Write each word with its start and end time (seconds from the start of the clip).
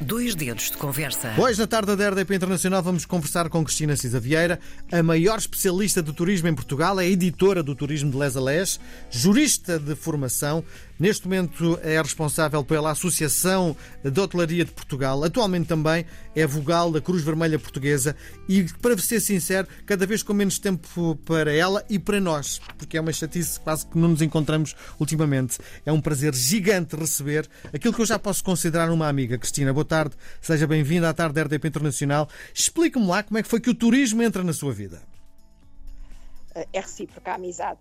Dois 0.00 0.36
dedos 0.36 0.70
de 0.70 0.76
conversa. 0.76 1.34
Hoje, 1.36 1.58
na 1.58 1.66
tarde 1.66 1.96
da 1.96 2.10
RDP 2.10 2.36
Internacional, 2.36 2.80
vamos 2.80 3.04
conversar 3.04 3.48
com 3.48 3.64
Cristina 3.64 3.96
Cisa 3.96 4.20
Vieira, 4.20 4.60
a 4.92 5.02
maior 5.02 5.38
especialista 5.38 6.00
do 6.00 6.12
turismo 6.12 6.46
em 6.46 6.54
Portugal, 6.54 7.00
é 7.00 7.06
editora 7.06 7.64
do 7.64 7.74
Turismo 7.74 8.08
de 8.08 8.16
Les 8.16 8.36
a 8.36 8.40
Les, 8.40 8.78
jurista 9.10 9.76
de 9.76 9.96
formação. 9.96 10.64
Neste 10.98 11.26
momento 11.26 11.78
é 11.82 12.00
responsável 12.02 12.64
pela 12.64 12.90
Associação 12.90 13.76
de 14.02 14.20
Hotelaria 14.20 14.64
de 14.64 14.72
Portugal. 14.72 15.22
Atualmente 15.22 15.68
também 15.68 16.04
é 16.34 16.44
vogal 16.44 16.90
da 16.90 17.00
Cruz 17.00 17.22
Vermelha 17.22 17.56
Portuguesa 17.56 18.16
e, 18.48 18.64
para 18.82 18.98
ser 18.98 19.20
sincero, 19.20 19.68
cada 19.86 20.04
vez 20.06 20.24
com 20.24 20.34
menos 20.34 20.58
tempo 20.58 21.14
para 21.24 21.54
ela 21.54 21.84
e 21.88 22.00
para 22.00 22.20
nós, 22.20 22.60
porque 22.76 22.96
é 22.96 23.00
uma 23.00 23.12
chatice 23.12 23.60
quase 23.60 23.86
que 23.86 23.96
não 23.96 24.08
nos 24.08 24.22
encontramos 24.22 24.74
ultimamente. 24.98 25.58
É 25.86 25.92
um 25.92 26.00
prazer 26.00 26.34
gigante 26.34 26.96
receber 26.96 27.48
aquilo 27.72 27.94
que 27.94 28.00
eu 28.00 28.06
já 28.06 28.18
posso 28.18 28.42
considerar 28.42 28.90
uma 28.90 29.06
amiga. 29.06 29.38
Cristina, 29.38 29.72
boa 29.72 29.84
tarde, 29.84 30.16
seja 30.40 30.66
bem-vinda 30.66 31.08
à 31.08 31.14
tarde 31.14 31.34
da 31.34 31.42
RDP 31.42 31.68
Internacional. 31.68 32.28
Explique-me 32.52 33.06
lá 33.06 33.22
como 33.22 33.38
é 33.38 33.42
que 33.42 33.48
foi 33.48 33.60
que 33.60 33.70
o 33.70 33.74
turismo 33.74 34.20
entra 34.20 34.42
na 34.42 34.52
sua 34.52 34.72
vida. 34.72 35.00
É 36.72 36.80
recíproca 36.80 37.30
a 37.30 37.34
amizade. 37.36 37.78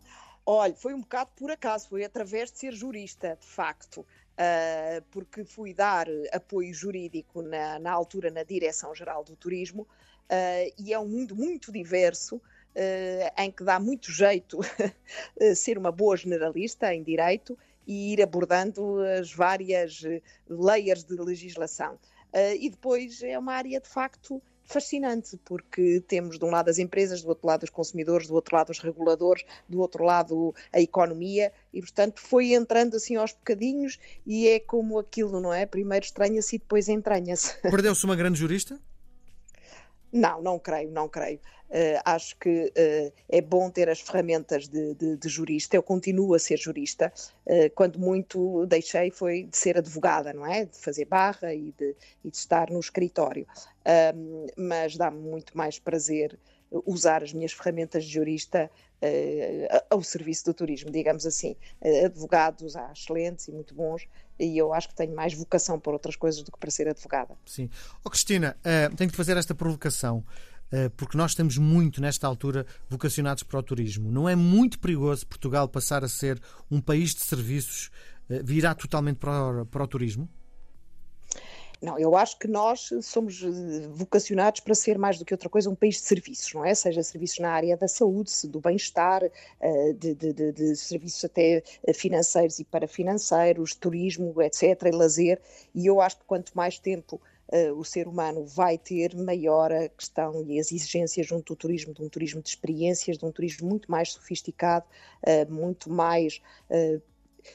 Olha, 0.50 0.74
foi 0.74 0.94
um 0.94 1.02
bocado 1.02 1.30
por 1.36 1.52
acaso, 1.52 1.90
foi 1.90 2.06
através 2.06 2.50
de 2.50 2.58
ser 2.58 2.74
jurista, 2.74 3.38
de 3.38 3.46
facto, 3.46 3.98
uh, 4.00 5.02
porque 5.12 5.44
fui 5.44 5.74
dar 5.74 6.08
apoio 6.32 6.74
jurídico 6.74 7.42
na, 7.42 7.78
na 7.80 7.92
altura 7.92 8.32
na 8.32 8.44
Direção-Geral 8.44 9.26
do 9.26 9.36
Turismo 9.36 9.82
uh, 9.82 10.74
e 10.80 10.94
é 10.94 10.98
um 10.98 11.06
mundo 11.06 11.36
muito 11.36 11.70
diverso. 11.70 12.38
Uh, 12.38 13.42
em 13.42 13.50
que 13.50 13.64
dá 13.64 13.80
muito 13.80 14.12
jeito 14.12 14.60
ser 15.56 15.80
uma 15.80 15.92
boa 15.92 16.16
generalista 16.16 16.94
em 16.94 17.02
direito 17.02 17.58
e 17.88 18.14
ir 18.14 18.22
abordando 18.22 19.02
as 19.02 19.34
várias 19.34 20.04
layers 20.48 21.04
de 21.04 21.16
legislação. 21.16 21.98
E 22.60 22.70
depois 22.70 23.24
é 23.24 23.40
uma 23.40 23.54
área 23.54 23.82
de 23.82 23.88
facto 23.88 24.40
fascinante, 24.68 25.40
porque 25.46 26.04
temos 26.08 26.38
de 26.38 26.46
um 26.46 26.50
lado 26.50 26.70
as 26.70 26.78
empresas, 26.78 27.24
do 27.24 27.30
outro 27.30 27.48
lado 27.48 27.64
os 27.64 27.70
consumidores, 27.70 28.28
do 28.28 28.36
outro 28.36 28.56
lado 28.56 28.70
os 28.70 28.80
reguladores, 28.80 29.44
do 29.68 29.80
outro 29.80 30.04
lado 30.04 30.54
a 30.72 30.80
economia, 30.80 31.52
e 31.74 31.80
portanto 31.80 32.20
foi 32.20 32.54
entrando 32.54 32.98
assim 32.98 33.16
aos 33.16 33.32
bocadinhos 33.32 33.98
e 34.26 34.48
é 34.48 34.60
como 34.60 35.00
aquilo, 35.00 35.40
não 35.40 35.54
é? 35.54 35.66
Primeiro 35.66 36.06
estranha-se 36.06 36.58
e 36.58 36.60
depois 36.60 36.90
entranha-se. 36.90 37.60
Perdeu-se 37.62 38.04
uma 38.06 38.16
grande 38.16 38.38
jurista? 38.38 38.80
Não, 40.12 40.42
não 40.42 40.58
creio, 40.58 40.90
não 40.92 41.10
creio. 41.10 41.40
Uh, 41.70 42.00
acho 42.06 42.38
que 42.38 42.68
uh, 42.68 43.14
é 43.28 43.42
bom 43.42 43.70
ter 43.70 43.90
as 43.90 44.00
ferramentas 44.00 44.70
de, 44.70 44.94
de, 44.96 45.18
de, 45.18 45.30
jurista. 45.30 45.76
Eu 45.76 45.84
continuo 45.84 46.34
a 46.34 46.40
ser 46.40 46.58
jurista. 46.58 47.12
Uh, 47.46 47.70
quando 47.76 48.00
muito 48.00 48.66
deixei 48.68 49.12
foi 49.12 49.44
de 49.44 49.58
ser 49.58 49.78
advogada, 49.78 50.32
não 50.34 50.46
é? 50.46 50.66
De 50.66 50.78
fazer 50.78 51.06
barra 51.06 51.54
e 51.54 51.74
de, 51.78 51.94
e 52.24 52.32
de 52.32 52.38
estar 52.38 52.70
no 52.70 52.80
escritório. 52.80 53.46
mas 54.58 54.96
dá-me 54.96 55.20
muito 55.20 55.58
mais 55.58 55.78
prazer 55.78 56.40
usar 56.86 57.24
as 57.24 57.34
minhas 57.34 57.54
ferramentas 57.54 58.04
de 58.04 58.12
jurista 58.12 58.70
ao 59.90 60.02
serviço 60.04 60.46
do 60.46 60.54
turismo, 60.54 60.92
digamos 60.92 61.26
assim. 61.26 61.56
Advogados 62.04 62.76
há 62.76 62.92
excelentes 62.92 63.48
e 63.48 63.52
muito 63.52 63.74
bons, 63.74 64.08
e 64.40 64.58
eu 64.58 64.74
acho 64.74 64.90
que 64.90 64.96
tenho 64.96 65.16
mais 65.16 65.34
vocação 65.34 65.80
para 65.80 65.94
outras 65.94 66.16
coisas 66.16 66.42
do 66.42 66.52
que 66.52 66.58
para 66.60 66.70
ser 66.70 66.88
advogada. 66.88 67.36
Sim. 67.46 67.70
Oh, 68.04 68.10
Cristina, 68.10 68.58
uh, 68.60 68.96
tenho 68.96 69.10
que 69.10 69.18
fazer 69.18 69.38
esta 69.38 69.56
provocação. 69.56 70.24
Porque 70.98 71.18
nós 71.18 71.32
estamos 71.32 71.58
muito, 71.58 72.02
nesta 72.02 72.28
altura, 72.28 72.66
vocacionados 72.90 73.42
para 73.42 73.58
o 73.58 73.64
turismo. 73.64 74.12
Não 74.12 74.28
é 74.28 74.36
muito 74.36 74.78
perigoso 74.80 75.26
Portugal 75.26 75.66
passar 75.70 76.04
a 76.04 76.10
ser 76.10 76.42
um 76.70 76.82
país 76.82 77.16
de 77.16 77.22
serviços, 77.22 77.90
virar 78.44 78.76
totalmente 78.76 79.16
para 79.16 79.62
o, 79.62 79.66
para 79.66 79.86
o 79.86 79.88
turismo? 79.88 80.30
Não, 81.82 81.98
eu 82.00 82.16
acho 82.16 82.40
que 82.40 82.48
nós 82.48 82.90
somos 83.04 83.44
eh, 83.44 83.88
vocacionados 83.90 84.62
para 84.62 84.74
ser 84.74 84.98
mais 84.98 85.20
do 85.20 85.26
que 85.26 85.34
outra 85.34 85.48
coisa 85.50 85.70
um 85.70 85.76
país 85.76 85.96
de 85.96 86.02
serviços, 86.02 86.52
não 86.54 86.66
é? 86.66 86.74
Seja 86.74 87.04
serviços 87.04 87.40
na 87.40 87.52
área 87.52 87.78
da 87.78 87.88
saúde, 87.88 88.32
do 88.48 88.60
bem-estar, 88.60 89.24
eh, 89.60 89.94
de, 89.94 90.16
de, 90.16 90.34
de, 90.34 90.52
de, 90.52 90.76
serviços 90.76 91.24
até 91.24 91.64
eh, 91.84 91.94
financeiros 91.94 92.60
e 92.60 92.64
parafinanceiros, 92.66 93.76
turismo, 93.76 94.42
etc., 94.42 94.88
e 94.88 94.92
lazer. 94.92 95.40
E 95.76 95.86
eu 95.86 96.02
acho 96.02 96.18
que 96.18 96.26
quanto 96.26 96.52
mais 96.56 96.80
tempo 96.80 97.22
o 97.78 97.86
ser 97.86 98.10
humano 98.10 98.44
vai 98.46 98.78
ter 98.78 99.16
maior 99.16 99.72
a 99.72 99.88
questão 99.88 100.44
e 100.46 100.60
as 100.60 100.70
exigências 100.70 101.26
junto 101.26 101.54
do 101.54 101.56
turismo, 101.56 101.94
de 101.94 102.04
um 102.04 102.10
turismo 102.10 102.42
de 102.42 102.50
experiências, 102.50 103.18
de 103.18 103.24
um 103.24 103.32
turismo 103.32 103.70
muito 103.70 103.90
mais 103.90 104.12
sofisticado, 104.12 104.86
muito 105.48 105.90
mais 105.90 106.42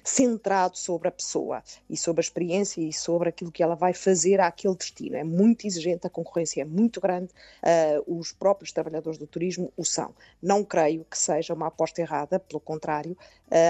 centrado 0.05 0.77
sobre 0.77 1.09
a 1.09 1.13
pessoa 1.13 1.63
e 1.89 1.97
sobre 1.97 2.21
a 2.21 2.25
experiência 2.25 2.81
e 2.81 2.93
sobre 2.93 3.29
aquilo 3.29 3.53
que 3.53 3.63
ela 3.63 3.75
vai 3.75 3.93
fazer 3.93 4.41
àquele 4.41 4.75
destino. 4.75 5.17
É 5.17 5.25
muito 5.25 5.67
exigente, 5.67 6.07
a 6.07 6.11
concorrência 6.11 6.63
é 6.63 6.65
muito 6.65 7.01
grande, 7.01 7.33
uh, 7.63 8.19
os 8.19 8.33
próprios 8.33 8.73
trabalhadores 8.73 9.19
do 9.19 9.27
turismo 9.27 9.73
o 9.77 9.85
são. 9.85 10.15
Não 10.43 10.65
creio 10.65 11.05
que 11.05 11.19
seja 11.19 11.55
uma 11.55 11.67
aposta 11.67 12.01
errada, 12.01 12.39
pelo 12.39 12.61
contrário, 12.61 13.17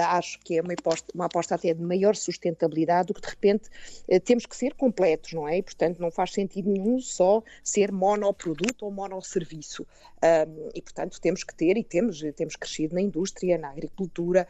acho 0.07 0.39
que 0.39 0.57
é 0.57 0.61
uma 0.61 0.73
aposta, 0.73 1.11
uma 1.13 1.25
aposta 1.25 1.55
até 1.55 1.73
de 1.73 1.81
maior 1.81 2.15
sustentabilidade 2.15 3.07
do 3.07 3.13
que 3.13 3.21
de 3.21 3.27
repente 3.27 3.69
uh, 4.07 4.19
temos 4.19 4.45
que 4.45 4.55
ser 4.55 4.73
completos, 4.73 5.33
não 5.33 5.47
é? 5.47 5.57
E, 5.57 5.63
portanto, 5.63 5.99
não 5.99 6.11
faz 6.11 6.31
sentido 6.31 6.69
nenhum 6.69 6.99
só 6.99 7.43
ser 7.63 7.91
monoproduto 7.91 8.85
ou 8.85 8.91
monosserviço. 8.91 9.85
e, 10.73 10.81
portanto, 10.81 11.19
temos 11.19 11.43
que 11.43 11.53
ter, 11.53 11.77
e 11.77 11.83
temos, 11.83 12.21
temos 12.35 12.55
crescido 12.55 12.95
na 12.95 13.01
indústria, 13.01 13.57
na 13.57 13.69
agricultura, 13.69 14.47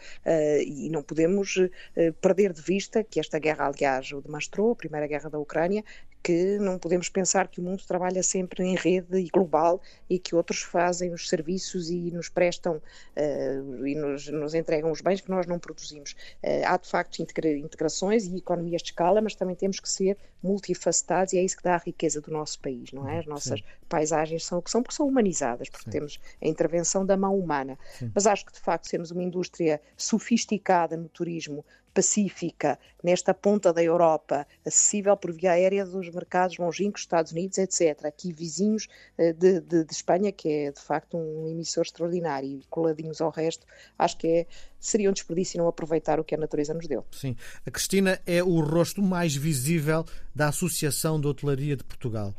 e 0.66 0.90
não 0.90 1.02
podemos 1.02 1.58
eh, 1.96 2.12
perder 2.12 2.54
de 2.54 2.62
vista 2.62 3.04
que 3.04 3.20
esta 3.20 3.40
guerra, 3.40 3.68
aliás, 3.68 4.12
o 4.12 4.22
demonstrou, 4.22 4.72
a 4.72 4.76
primeira 4.76 5.08
guerra 5.08 5.30
da 5.30 5.40
Ucrânia, 5.40 5.84
que 6.24 6.58
não 6.58 6.80
podemos 6.80 7.10
pensar 7.10 7.50
que 7.50 7.60
o 7.60 7.64
mundo 7.64 7.84
trabalha 7.86 8.24
sempre 8.24 8.64
em 8.64 8.76
rede 8.76 9.20
e 9.20 9.28
global 9.30 9.82
e 10.10 10.18
que 10.18 10.34
outros 10.34 10.62
fazem 10.62 11.14
os 11.14 11.28
serviços 11.28 11.90
e 11.90 12.12
nos 12.12 12.30
prestam 12.30 12.78
uh, 12.78 13.86
e 13.86 13.94
nos, 13.94 14.30
nos, 14.30 14.54
entregam 14.54 14.90
os 14.90 15.02
bens 15.02 15.20
que 15.20 15.30
nós 15.30 15.46
não 15.46 15.60
produzimos. 15.60 16.14
Uh, 16.42 16.64
há 16.66 16.78
de 16.78 16.88
facto 16.88 17.20
integra 17.20 17.52
integrações 17.52 18.26
e 18.26 18.38
economias 18.38 18.82
de 18.82 18.90
escala, 18.90 19.22
mas 19.22 19.36
também 19.36 19.56
temos 19.56 19.82
que 19.82 19.90
ser 19.90 20.18
multifacetados 20.42 21.34
e 21.34 21.38
é 21.38 21.44
isso 21.44 21.58
que 21.58 21.64
dá 21.64 21.76
a 21.76 21.80
riqueza 21.80 22.22
do 22.22 22.32
nosso 22.32 22.60
país, 22.60 22.94
não 22.94 23.10
é? 23.10 23.20
As 23.20 23.26
nossas 23.26 23.60
Sim. 23.60 23.66
Paisagens 23.94 24.44
são 24.44 24.58
o 24.58 24.62
que 24.64 24.72
são 24.72 24.82
porque 24.82 24.96
são 24.96 25.08
humanizadas, 25.08 25.70
porque 25.70 25.86
Sim. 25.86 25.92
temos 25.92 26.20
a 26.42 26.48
intervenção 26.48 27.06
da 27.06 27.16
mão 27.16 27.38
humana. 27.38 27.78
Sim. 28.00 28.12
Mas 28.16 28.26
acho 28.26 28.44
que 28.44 28.52
de 28.52 28.60
facto 28.60 28.88
sermos 28.88 29.12
uma 29.12 29.22
indústria 29.22 29.80
sofisticada 29.96 30.98
no 30.98 31.08
turismo, 31.08 31.64
pacífica, 31.94 32.80
nesta 33.04 33.36
ponta 33.36 33.72
da 33.72 33.84
Europa, 33.84 34.48
acessível 34.66 35.16
por 35.16 35.32
via 35.32 35.52
aérea 35.52 35.86
dos 35.86 36.10
mercados 36.10 36.58
longínquos, 36.58 37.02
Estados 37.02 37.32
Unidos, 37.34 37.60
etc. 37.60 38.06
Aqui 38.06 38.34
vizinhos 38.34 38.88
eh, 39.16 39.32
de, 39.32 39.62
de, 39.62 39.84
de, 39.84 39.94
Espanha, 39.94 40.32
que 40.32 40.50
é 40.50 40.72
de 40.72 40.82
facto 40.82 41.16
um 41.16 41.48
emissor 41.48 41.84
extraordinário, 41.84 42.50
e 42.50 42.64
coladinhos 42.68 43.22
ao 43.22 43.30
resto, 43.30 43.68
acho 43.96 44.18
que 44.18 44.28
é, 44.28 44.48
seria 44.80 45.08
um 45.08 45.14
desperdício 45.14 45.60
não 45.60 45.68
aproveitar 45.68 46.20
o 46.20 46.24
que 46.24 46.34
a 46.34 46.38
natureza 46.40 46.74
nos 46.74 46.88
deu. 46.88 47.06
Sim. 47.12 47.36
A 47.64 47.70
Cristina 47.70 48.20
é 48.26 48.42
o 48.42 48.60
rosto 48.60 49.04
mais 49.04 49.36
visível 49.36 50.04
da 50.34 50.48
Associação 50.48 51.22
de 51.22 51.28
Hotelaria 51.28 51.78
de 51.78 51.84
Portugal. 51.84 52.34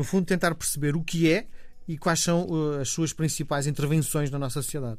No 0.00 0.04
fundo, 0.04 0.24
tentar 0.24 0.54
perceber 0.54 0.96
o 0.96 1.04
que 1.04 1.30
é 1.30 1.46
e 1.86 1.98
quais 1.98 2.20
são 2.20 2.46
uh, 2.46 2.80
as 2.80 2.88
suas 2.88 3.12
principais 3.12 3.66
intervenções 3.66 4.30
na 4.30 4.38
nossa 4.38 4.62
sociedade. 4.62 4.98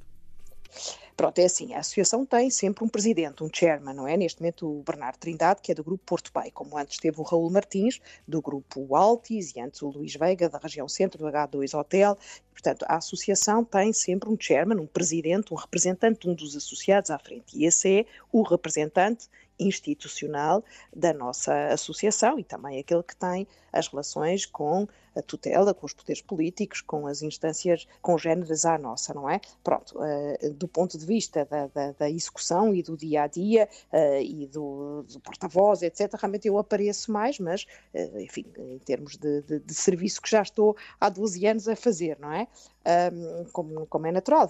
Pronto, 1.18 1.40
é 1.40 1.46
assim, 1.46 1.74
a 1.74 1.80
associação 1.80 2.24
tem 2.24 2.52
sempre 2.52 2.84
um 2.84 2.88
presidente, 2.88 3.44
um 3.44 3.50
chairman, 3.52 3.96
não 3.96 4.08
é? 4.08 4.16
Neste 4.16 4.40
momento 4.40 4.68
o 4.68 4.84
Bernardo 4.84 5.18
Trindade, 5.18 5.60
que 5.60 5.72
é 5.72 5.76
do 5.76 5.84
grupo 5.84 6.04
Porto 6.06 6.32
Bay, 6.32 6.52
como 6.52 6.78
antes 6.78 7.00
teve 7.00 7.20
o 7.20 7.24
Raul 7.24 7.50
Martins, 7.50 8.00
do 8.28 8.44
grupo 8.44 8.96
Altis, 8.96 9.56
e 9.56 9.60
antes 9.60 9.82
o 9.82 9.90
Luís 9.90 10.14
Veiga, 10.14 10.48
da 10.48 10.60
região 10.60 10.88
centro, 10.88 11.18
do 11.18 11.26
H2 11.26 11.76
Hotel. 11.76 12.16
Portanto, 12.54 12.86
a 12.88 12.98
associação 12.98 13.64
tem 13.64 13.92
sempre 13.92 14.30
um 14.30 14.38
chairman, 14.40 14.78
um 14.78 14.86
presidente, 14.86 15.52
um 15.52 15.58
representante, 15.58 16.30
um 16.30 16.36
dos 16.36 16.56
associados 16.56 17.10
à 17.10 17.18
frente. 17.18 17.58
E 17.58 17.66
esse 17.66 18.02
é 18.02 18.06
o 18.32 18.44
representante 18.44 19.28
institucional 19.62 20.64
da 20.96 21.14
nossa 21.14 21.68
associação 21.68 22.40
e 22.40 22.44
também 22.44 22.80
aquele 22.80 23.04
que 23.04 23.16
tem 23.16 23.48
as 23.72 23.88
relações 23.88 24.46
com 24.46 24.88
a 25.16 25.22
tutela, 25.22 25.74
com 25.74 25.86
os 25.86 25.94
poderes 25.94 26.22
políticos, 26.22 26.82
com 26.82 27.06
as 27.06 27.22
instâncias 27.22 27.88
congêneres 28.02 28.66
à 28.66 28.78
nossa, 28.78 29.14
não 29.14 29.30
é? 29.30 29.42
Pronto, 29.64 29.98
uh, 29.98 30.54
do 30.54 30.68
ponto 30.68 30.98
de 30.98 31.06
vista 31.06 31.46
da, 31.46 31.68
da, 31.68 31.92
da, 31.92 32.10
execução 32.10 32.74
e 32.74 32.82
do 32.82 32.96
dia 32.96 33.24
a 33.24 33.28
dia 33.28 33.68
uh, 33.92 34.22
e 34.22 34.48
do, 34.48 35.04
do 35.04 35.20
porta-voz, 35.20 35.82
etc., 35.82 36.14
realmente 36.14 36.48
eu 36.48 36.58
apareço 36.58 37.12
mais, 37.12 37.40
mas, 37.40 37.66
uh, 37.94 38.20
enfim, 38.20 38.46
em 38.58 38.80
termos 38.80 39.18
de, 39.18 39.42
de, 39.42 39.60
de, 39.60 39.74
serviço 39.74 40.22
que 40.22 40.30
já 40.30 40.42
estou 40.42 40.78
há 41.00 41.10
12 41.10 41.46
anos 41.46 41.68
a 41.68 41.76
fazer, 41.76 42.18
não 42.20 42.32
é? 42.32 42.48
Um, 42.84 43.46
como, 43.52 43.86
como, 43.86 44.08
é 44.08 44.12
natural, 44.12 44.50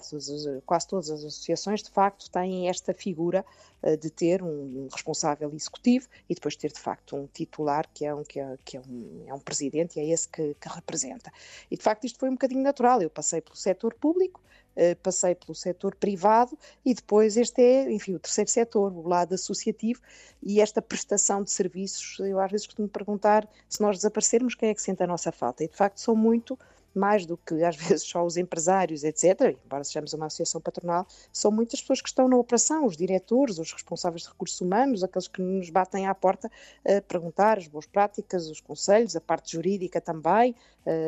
quase 0.64 0.88
todas 0.88 1.10
as 1.10 1.22
associações 1.22 1.82
de 1.82 1.90
facto 1.90 2.30
têm 2.30 2.66
esta 2.66 2.94
figura 2.94 3.44
uh, 3.82 3.94
de 3.94 4.08
ter 4.08 4.42
um 4.42 4.88
responsável 4.90 5.52
executivo 5.54 6.08
e 6.30 6.34
depois 6.34 6.56
ter 6.56 6.72
de 6.72 6.80
facto 6.80 7.14
um 7.14 7.26
titular 7.26 7.86
que 7.92 8.06
é 8.06 8.14
um, 8.14 8.24
que 8.24 8.40
é, 8.40 8.58
que 8.64 8.78
é 8.78 8.80
um, 8.80 9.24
é 9.26 9.34
um 9.34 9.38
presidente 9.38 9.98
e 9.98 10.00
é 10.00 10.08
esse 10.08 10.26
que 10.28 10.42
que, 10.54 10.68
representa. 10.68 11.32
E 11.70 11.76
de 11.76 11.82
facto 11.82 12.04
isto 12.04 12.18
foi 12.18 12.28
um 12.28 12.32
bocadinho 12.32 12.62
natural. 12.62 13.02
Eu 13.02 13.10
passei 13.10 13.40
pelo 13.40 13.56
setor 13.56 13.94
público, 13.94 14.40
Uh, 14.74 14.96
passei 15.02 15.34
pelo 15.34 15.54
setor 15.54 15.94
privado 15.94 16.58
e 16.82 16.94
depois 16.94 17.36
este 17.36 17.60
é, 17.60 17.92
enfim, 17.92 18.14
o 18.14 18.18
terceiro 18.18 18.50
setor, 18.50 18.90
o 18.90 19.06
lado 19.06 19.34
associativo 19.34 20.00
e 20.42 20.62
esta 20.62 20.80
prestação 20.80 21.42
de 21.42 21.50
serviços, 21.50 22.18
eu 22.20 22.40
às 22.40 22.50
vezes 22.50 22.66
costumo 22.66 22.88
perguntar 22.88 23.46
se 23.68 23.82
nós 23.82 23.96
desaparecermos, 23.96 24.54
quem 24.54 24.70
é 24.70 24.74
que 24.74 24.80
sente 24.80 25.02
a 25.02 25.06
nossa 25.06 25.30
falta? 25.30 25.62
E 25.62 25.68
de 25.68 25.76
facto 25.76 25.98
são 25.98 26.16
muito 26.16 26.58
mais 26.94 27.26
do 27.26 27.36
que 27.36 27.62
às 27.64 27.76
vezes 27.76 28.04
só 28.04 28.24
os 28.24 28.36
empresários, 28.36 29.04
etc., 29.04 29.56
embora 29.64 29.84
sejamos 29.84 30.12
uma 30.12 30.26
associação 30.26 30.60
patronal, 30.60 31.06
são 31.32 31.50
muitas 31.50 31.80
pessoas 31.80 32.00
que 32.00 32.08
estão 32.08 32.28
na 32.28 32.36
operação, 32.36 32.86
os 32.86 32.96
diretores, 32.96 33.58
os 33.58 33.72
responsáveis 33.72 34.22
de 34.22 34.28
recursos 34.28 34.60
humanos, 34.60 35.02
aqueles 35.02 35.28
que 35.28 35.40
nos 35.40 35.70
batem 35.70 36.06
à 36.06 36.14
porta 36.14 36.50
a 36.84 37.00
perguntar 37.02 37.58
as 37.58 37.66
boas 37.66 37.86
práticas, 37.86 38.48
os 38.48 38.60
conselhos, 38.60 39.16
a 39.16 39.20
parte 39.20 39.52
jurídica 39.52 40.00
também, 40.00 40.54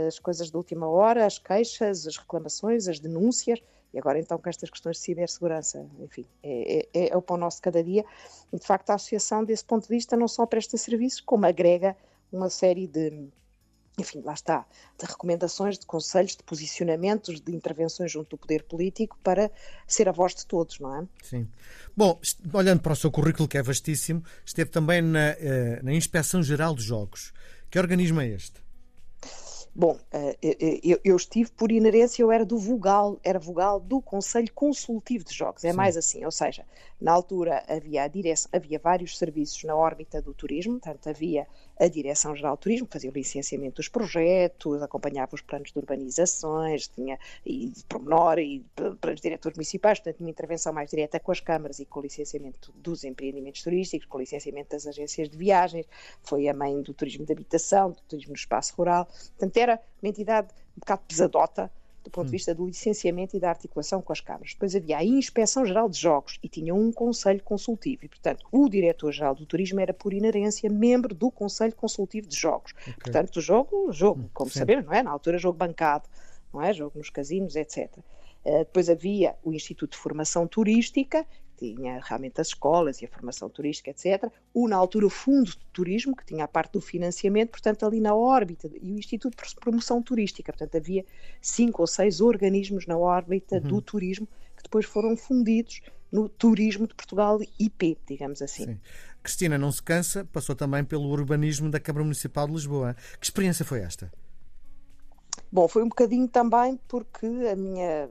as 0.07 0.19
coisas 0.19 0.51
de 0.51 0.57
última 0.57 0.89
hora, 0.89 1.27
as 1.27 1.39
queixas, 1.39 2.07
as 2.07 2.17
reclamações, 2.17 2.89
as 2.89 3.01
denúncias. 3.01 3.61
E 3.93 3.99
agora, 3.99 4.19
então, 4.19 4.37
com 4.39 4.49
estas 4.49 4.71
questões 4.71 4.97
de 4.97 5.03
cibersegurança, 5.03 5.87
enfim, 6.01 6.27
é, 6.43 6.89
é, 6.93 7.09
é 7.11 7.17
o 7.17 7.23
pão 7.23 7.37
nosso 7.37 7.59
de 7.59 7.63
cada 7.63 7.83
dia. 7.83 8.05
E, 8.53 8.59
de 8.59 8.67
facto, 8.67 8.91
a 8.91 8.95
associação, 8.95 9.45
desse 9.45 9.65
ponto 9.65 9.83
de 9.83 9.89
vista, 9.89 10.17
não 10.17 10.27
só 10.27 10.45
presta 10.47 10.77
serviços, 10.77 11.21
como 11.21 11.47
agrega 11.47 11.97
uma 12.33 12.51
série 12.51 12.89
de 12.89 13.29
enfim, 13.99 14.21
lá 14.25 14.35
está, 14.35 14.67
de 14.99 15.07
recomendações, 15.07 15.79
de 15.79 15.87
conselhos, 15.87 16.37
de 16.37 16.43
posicionamentos, 16.43 17.41
de 17.41 17.55
intervenções 17.55 18.11
junto 18.11 18.31
do 18.31 18.39
poder 18.39 18.65
político 18.65 19.19
para 19.23 19.51
ser 19.87 20.09
a 20.09 20.13
voz 20.13 20.35
de 20.35 20.47
todos, 20.47 20.81
não 20.81 20.97
é? 20.97 21.07
Sim. 21.23 21.49
Bom, 21.97 22.19
olhando 22.53 22.81
para 22.81 22.93
o 22.93 22.97
seu 22.97 23.11
currículo, 23.11 23.49
que 23.49 23.57
é 23.57 23.63
vastíssimo, 23.63 24.23
esteve 24.45 24.71
também 24.71 25.01
na, 25.01 25.31
eh, 25.39 25.81
na 25.83 25.93
Inspeção 25.93 26.43
Geral 26.43 26.75
dos 26.75 26.85
Jogos. 26.85 27.33
Que 27.71 27.79
organismo 27.79 28.21
é 28.21 28.29
este? 28.29 28.65
Bom, 29.77 29.99
eh, 30.13 30.37
eh, 30.41 31.01
eu, 31.05 31.17
estive 31.17 31.51
por 31.51 31.73
inerência, 31.73 32.23
eu 32.23 32.31
era 32.31 32.45
do 32.45 32.57
vogal, 32.57 33.19
era 33.25 33.41
vogal 33.41 33.81
do 33.81 34.01
Conselho 34.01 34.53
Consultivo 34.55 35.25
de 35.25 35.35
Jogos, 35.35 35.65
é 35.65 35.73
Sim. 35.73 35.77
mais 35.77 35.97
assim, 35.97 36.25
ou 36.25 36.31
seja, 36.31 36.65
na 37.01 37.11
altura 37.11 37.65
havia, 37.69 38.07
direção, 38.07 38.49
havia 38.53 38.79
vários 38.79 39.19
serviços 39.19 39.65
na 39.65 39.75
órbita 39.75 40.23
do 40.23 40.33
turismo, 40.33 40.79
portanto 40.79 41.09
havia 41.09 41.45
a 41.79 41.89
Direção-Geral 41.89 42.57
do 42.57 42.61
Turismo, 42.61 42.89
fazia 42.91 43.11
o 43.11 43.13
licenciamento 43.13 43.77
dos 43.77 43.89
projetos, 43.89 44.83
acompanhava 44.83 45.35
os 45.35 45.41
planos 45.41 45.73
de 45.73 45.79
urbanizações, 45.79 46.89
tinha 46.89 47.19
e 47.45 47.69
de 47.69 47.85
promenor 47.85 48.39
e 48.39 48.65
para 48.77 49.13
os 49.13 49.21
diretores 49.21 49.57
municipais, 49.57 49.99
portanto 49.99 50.19
tinha 50.19 50.31
intervenção 50.31 50.73
mais 50.73 50.91
direta 50.91 51.19
com 51.19 51.33
as 51.33 51.41
câmaras 51.41 51.79
e 51.79 51.85
com 51.85 52.01
o 52.01 52.03
licenciamento 52.03 52.73
dos 52.77 53.05
empreendimentos 53.05 53.63
turísticos, 53.63 54.07
com 54.07 54.19
o 54.19 54.21
licenciamento 54.21 54.71
das 54.71 54.87
agências 54.87 55.29
de 55.29 55.37
viagens, 55.37 55.87
foi 56.23 56.49
a 56.49 56.55
mãe 56.55 56.81
do 56.83 56.95
turismo 56.95 57.25
de 57.25 57.33
habitação, 57.33 57.91
do 57.91 58.01
turismo 58.09 58.31
no 58.31 58.37
espaço 58.37 58.75
rural, 58.77 59.07
portanto 59.07 59.57
era 59.57 59.81
uma 60.03 60.09
entidade 60.09 60.49
um 60.77 60.81
bocado 60.81 61.03
pesadota, 61.07 61.71
do 62.05 62.11
ponto 62.11 62.27
de 62.27 62.31
hum. 62.31 62.33
vista 62.33 62.55
do 62.55 62.67
licenciamento 62.67 63.37
e 63.37 63.41
da 63.41 63.49
articulação 63.49 64.03
com 64.03 64.13
as 64.13 64.21
câmaras. 64.21 64.53
Depois 64.53 64.77
havia 64.77 64.99
a 64.99 65.05
Inspeção 65.05 65.65
Geral 65.65 65.89
de 65.89 65.99
Jogos 65.99 66.39
e 66.43 66.49
tinha 66.49 66.75
um 66.75 66.93
conselho 66.93 67.43
consultivo. 67.43 68.05
E, 68.05 68.09
portanto, 68.09 68.47
o 68.53 68.69
diretor-geral 68.69 69.35
do 69.35 69.47
turismo 69.47 69.81
era, 69.81 69.95
por 69.95 70.13
inerência, 70.13 70.69
membro 70.69 71.15
do 71.15 71.31
Conselho 71.31 71.75
Consultivo 71.75 72.29
de 72.29 72.37
Jogos. 72.37 72.75
Okay. 72.83 72.95
Portanto, 72.95 73.41
jogo, 73.41 73.91
jogo, 73.91 74.21
hum, 74.21 74.29
como 74.35 74.51
Sim. 74.51 74.59
sabemos, 74.59 74.85
não 74.85 74.93
é? 74.93 75.03
Na 75.03 75.11
altura, 75.11 75.39
jogo 75.39 75.57
bancado, 75.57 76.09
não 76.53 76.63
é? 76.63 76.73
Jogo 76.73 76.99
nos 76.99 77.09
casinos, 77.09 77.57
etc. 77.57 77.91
Uh, 77.97 78.03
eh, 78.45 78.59
depois 78.59 78.91
havia 78.91 79.35
o 79.43 79.53
Instituto 79.53 79.93
de 79.93 79.97
Formação 79.97 80.47
Turística, 80.47 81.27
tinha 81.73 82.01
realmente 82.03 82.41
as 82.41 82.49
escolas 82.49 83.01
e 83.01 83.05
a 83.05 83.09
formação 83.09 83.49
turística, 83.49 83.91
etc. 83.91 84.31
O, 84.53 84.69
na 84.69 84.77
altura, 84.77 85.07
o 85.07 85.11
Fundo 85.11 85.51
de 85.51 85.67
Turismo, 85.73 86.15
que 86.15 86.27
tinha 86.27 86.45
a 86.45 86.49
parte 86.49 86.73
do 86.73 86.81
financiamento, 86.81 87.51
portanto, 87.51 87.87
ali 87.87 88.01
na 88.01 88.15
órbita, 88.15 88.69
e 88.83 88.93
o 88.93 88.99
Instituto 88.99 89.37
de 89.37 89.55
Promoção 89.57 90.03
Turística. 90.03 90.53
Portanto, 90.53 90.77
havia 90.77 91.05
cinco 91.41 91.83
ou 91.83 91.87
seis 91.87 92.21
organismos 92.21 92.87
na 92.87 92.99
órbita 92.99 93.57
uhum. 93.57 93.63
do 93.63 93.81
turismo 93.81 94.27
que 94.57 94.63
depois 94.63 94.85
foram 94.85 95.17
fundidos 95.17 95.81
no 96.13 96.29
Turismo 96.29 96.87
de 96.87 96.95
Portugal 96.95 97.41
IP, 97.59 97.99
digamos 98.07 98.41
assim. 98.41 98.67
Sim. 98.67 98.81
Cristina 99.23 99.59
não 99.59 99.73
se 99.73 99.83
cansa, 99.83 100.25
passou 100.27 100.55
também 100.55 100.85
pelo 100.85 101.09
urbanismo 101.09 101.71
da 101.71 101.81
Câmara 101.81 102.05
Municipal 102.05 102.47
de 102.47 102.53
Lisboa. 102.53 102.95
Que 103.19 103.27
experiência 103.27 103.65
foi 103.65 103.81
esta? 103.81 104.13
Bom, 105.55 105.69
foi 105.69 105.85
um 105.85 105.89
bocadinho 105.89 106.27
também 106.27 106.77
porque 106.89 107.27
a 107.27 107.55
minha, 107.55 108.11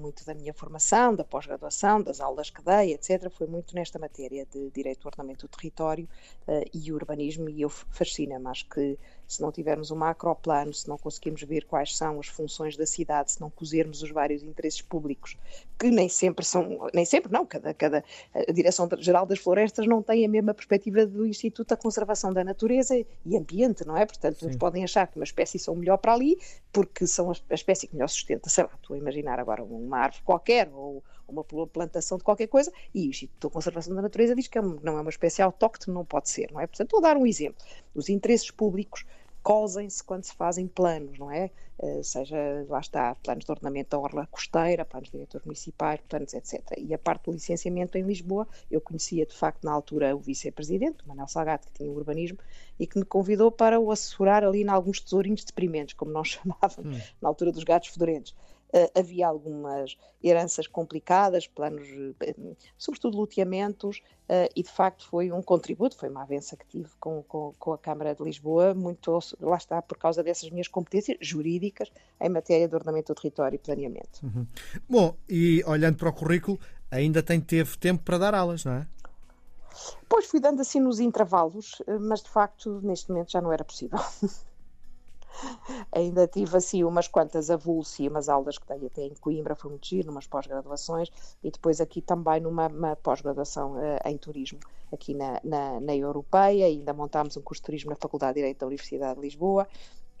muito 0.00 0.24
da 0.24 0.32
minha 0.32 0.54
formação, 0.54 1.12
da 1.12 1.24
pós-graduação, 1.24 2.00
das 2.00 2.20
aulas 2.20 2.50
que 2.50 2.62
dei, 2.62 2.92
etc., 2.94 3.28
foi 3.28 3.48
muito 3.48 3.74
nesta 3.74 3.98
matéria 3.98 4.46
de 4.46 4.70
direito 4.70 5.04
ordenamento 5.04 5.48
do 5.48 5.50
território 5.50 6.08
uh, 6.46 6.62
e 6.72 6.92
urbanismo, 6.92 7.50
e 7.50 7.62
eu 7.62 7.68
fascina-me. 7.68 8.46
Acho 8.46 8.68
que 8.68 8.96
se 9.26 9.40
não 9.40 9.50
tivermos 9.50 9.90
um 9.90 9.96
macroplano, 9.96 10.72
se 10.72 10.88
não 10.88 10.98
conseguirmos 10.98 11.42
ver 11.42 11.64
quais 11.64 11.96
são 11.96 12.20
as 12.20 12.26
funções 12.26 12.76
da 12.76 12.86
cidade, 12.86 13.32
se 13.32 13.40
não 13.40 13.50
cosermos 13.50 14.02
os 14.02 14.10
vários 14.10 14.42
interesses 14.42 14.80
públicos, 14.80 15.36
que 15.78 15.90
nem 15.90 16.08
sempre 16.08 16.44
são, 16.44 16.88
nem 16.92 17.04
sempre 17.04 17.32
não, 17.32 17.44
cada, 17.44 17.74
cada 17.74 18.04
a 18.34 18.52
Direção-Geral 18.52 19.26
das 19.26 19.38
Florestas 19.38 19.86
não 19.86 20.02
tem 20.02 20.24
a 20.24 20.28
mesma 20.28 20.54
perspectiva 20.54 21.06
do 21.06 21.26
Instituto 21.26 21.68
da 21.68 21.76
Conservação 21.76 22.32
da 22.32 22.44
Natureza 22.44 22.94
e 22.96 23.36
Ambiente, 23.36 23.84
não 23.86 23.96
é? 23.96 24.06
Portanto, 24.06 24.46
uns 24.46 24.56
podem 24.56 24.84
achar 24.84 25.06
que 25.06 25.18
uma 25.18 25.24
espécie 25.24 25.58
são 25.58 25.74
melhor 25.74 25.96
para 25.98 26.12
ali, 26.14 26.38
porque 26.72 27.06
são 27.06 27.30
a 27.30 27.54
espécie 27.54 27.86
que 27.86 27.94
melhor 27.94 28.08
sustenta, 28.08 28.48
sei 28.48 28.64
lá, 28.64 28.70
estou 28.74 28.94
a 28.94 28.98
imaginar 28.98 29.38
agora 29.40 29.62
uma 29.62 29.98
árvore 29.98 30.22
qualquer 30.24 30.68
ou 30.72 31.02
uma 31.28 31.44
plantação 31.66 32.18
de 32.18 32.24
qualquer 32.24 32.46
coisa, 32.46 32.72
e 32.94 33.06
o 33.06 33.10
Instituto 33.10 33.48
da 33.48 33.52
Conservação 33.52 33.94
da 33.94 34.02
Natureza 34.02 34.34
diz 34.34 34.48
que 34.48 34.58
é 34.58 34.62
não 34.62 34.98
é 34.98 35.00
uma 35.00 35.10
espécie 35.10 35.42
autóctone, 35.42 35.94
não 35.94 36.04
pode 36.04 36.28
ser, 36.28 36.50
não 36.52 36.60
é? 36.60 36.66
Portanto, 36.66 36.90
vou 36.92 37.00
dar 37.00 37.16
um 37.16 37.26
exemplo. 37.26 37.64
Os 37.94 38.08
interesses 38.08 38.50
públicos 38.50 39.04
cosem-se 39.44 40.02
quando 40.02 40.24
se 40.24 40.34
fazem 40.34 40.66
planos, 40.66 41.18
não 41.18 41.30
é? 41.30 41.50
Uh, 41.78 42.02
seja, 42.02 42.36
lá 42.66 42.80
está, 42.80 43.14
planos 43.16 43.44
de 43.44 43.50
ordenamento 43.50 43.90
da 43.90 43.98
orla 43.98 44.26
costeira, 44.30 44.86
planos 44.86 45.10
de 45.10 45.18
diretores 45.18 45.44
municipais, 45.44 46.00
planos, 46.08 46.32
etc. 46.32 46.62
E 46.78 46.94
a 46.94 46.98
parte 46.98 47.26
do 47.26 47.32
licenciamento 47.32 47.98
em 47.98 48.02
Lisboa, 48.02 48.48
eu 48.70 48.80
conhecia 48.80 49.26
de 49.26 49.34
facto 49.34 49.62
na 49.64 49.72
altura 49.72 50.16
o 50.16 50.18
vice-presidente, 50.18 51.06
Manuel 51.06 51.28
Salgado, 51.28 51.66
que 51.66 51.74
tinha 51.74 51.90
o 51.90 51.94
urbanismo, 51.94 52.38
e 52.80 52.86
que 52.86 52.98
me 52.98 53.04
convidou 53.04 53.52
para 53.52 53.78
o 53.78 53.90
assessorar 53.90 54.42
ali 54.42 54.62
em 54.62 54.68
alguns 54.68 54.98
tesourinhos 54.98 55.44
deprimentes, 55.44 55.94
como 55.94 56.10
nós 56.10 56.28
chamávamos, 56.40 56.96
hum. 56.96 57.00
na 57.20 57.28
altura 57.28 57.52
dos 57.52 57.64
gatos 57.64 57.90
fedorentos. 57.90 58.34
Uh, 58.72 58.98
havia 58.98 59.28
algumas 59.28 59.96
heranças 60.22 60.66
complicadas, 60.66 61.46
planos, 61.46 61.88
uh, 61.88 62.56
sobretudo 62.76 63.16
loteamentos, 63.16 63.98
uh, 64.28 64.50
e 64.54 64.62
de 64.62 64.70
facto 64.70 65.06
foi 65.06 65.30
um 65.30 65.40
contributo, 65.40 65.96
foi 65.96 66.08
uma 66.08 66.22
avença 66.22 66.56
que 66.56 66.66
tive 66.66 66.90
com, 66.98 67.22
com, 67.22 67.54
com, 67.56 67.72
a 67.72 67.78
Câmara 67.78 68.14
de 68.14 68.22
Lisboa, 68.24 68.74
muito, 68.74 69.18
lá 69.40 69.56
está, 69.56 69.80
por 69.80 69.96
causa 69.96 70.24
dessas 70.24 70.50
minhas 70.50 70.66
competências 70.66 71.16
jurídicas 71.20 71.92
em 72.20 72.28
matéria 72.28 72.66
de 72.66 72.74
ordenamento 72.74 73.14
do 73.14 73.20
território 73.20 73.54
e 73.54 73.58
planeamento. 73.58 74.20
Uhum. 74.24 74.46
Bom, 74.88 75.16
e 75.28 75.62
olhando 75.66 75.96
para 75.96 76.08
o 76.08 76.12
currículo, 76.12 76.58
ainda 76.90 77.22
tem, 77.22 77.40
teve 77.40 77.78
tempo 77.78 78.02
para 78.02 78.18
dar 78.18 78.34
aulas, 78.34 78.64
não 78.64 78.72
é? 78.72 78.86
Pois 80.08 80.26
fui 80.26 80.40
dando 80.40 80.60
assim 80.60 80.80
nos 80.80 81.00
intervalos, 81.00 81.82
mas 82.00 82.22
de 82.22 82.28
facto 82.28 82.80
neste 82.82 83.10
momento 83.10 83.30
já 83.30 83.40
não 83.40 83.52
era 83.52 83.64
possível. 83.64 83.98
Ainda 85.92 86.26
tive 86.26 86.56
assim 86.56 86.84
umas 86.84 87.08
quantas 87.08 87.50
avulsos 87.50 87.98
e 87.98 88.08
umas 88.08 88.28
aulas 88.28 88.58
que 88.58 88.66
dei 88.66 88.86
até 88.86 89.02
em 89.02 89.14
Coimbra, 89.14 89.54
foi 89.54 89.70
muito 89.70 89.86
giro, 89.86 90.10
umas 90.10 90.26
pós-graduações 90.26 91.10
e 91.42 91.50
depois 91.50 91.80
aqui 91.80 92.00
também 92.00 92.40
numa 92.40 92.68
pós-graduação 93.02 93.74
uh, 93.74 94.08
em 94.08 94.16
turismo 94.16 94.58
aqui 94.92 95.14
na, 95.14 95.40
na, 95.42 95.80
na 95.80 95.96
Europeia, 95.96 96.66
ainda 96.66 96.92
montámos 96.92 97.36
um 97.36 97.42
curso 97.42 97.62
de 97.62 97.66
turismo 97.66 97.90
na 97.90 97.96
Faculdade 97.96 98.34
de 98.34 98.40
Direito 98.40 98.60
da 98.60 98.66
Universidade 98.66 99.16
de 99.16 99.20
Lisboa 99.20 99.66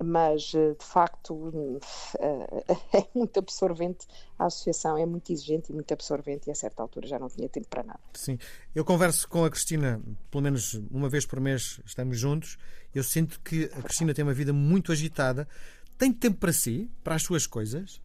mas 0.02 0.52
eh, 0.54 0.74
de 0.78 0.84
facto 0.84 1.80
eh, 2.18 2.76
é 2.98 3.06
muito 3.14 3.38
absorvente, 3.38 4.06
a 4.38 4.46
associação 4.46 4.96
é 4.98 5.06
muito 5.06 5.32
exigente 5.32 5.70
e 5.70 5.74
muito 5.74 5.92
absorvente 5.92 6.48
e 6.48 6.50
a 6.50 6.54
certa 6.54 6.82
altura 6.82 7.06
já 7.06 7.18
não 7.18 7.28
tinha 7.28 7.48
tempo 7.48 7.68
para 7.68 7.82
nada. 7.82 8.00
Sim, 8.14 8.38
eu 8.74 8.84
converso 8.84 9.28
com 9.28 9.44
a 9.44 9.50
Cristina, 9.50 10.00
pelo 10.30 10.42
menos 10.42 10.74
uma 10.90 11.08
vez 11.08 11.26
por 11.26 11.40
mês 11.40 11.80
estamos 11.84 12.18
juntos, 12.18 12.56
eu 12.94 13.02
sinto 13.02 13.40
que 13.40 13.64
a 13.76 13.82
Cristina 13.82 14.14
tem 14.14 14.24
uma 14.24 14.34
vida 14.34 14.52
muito 14.52 14.92
agitada, 14.92 15.48
tem 15.96 16.12
tempo 16.12 16.38
para 16.38 16.52
si, 16.52 16.90
para 17.02 17.14
as 17.14 17.22
suas 17.22 17.46
coisas? 17.46 18.00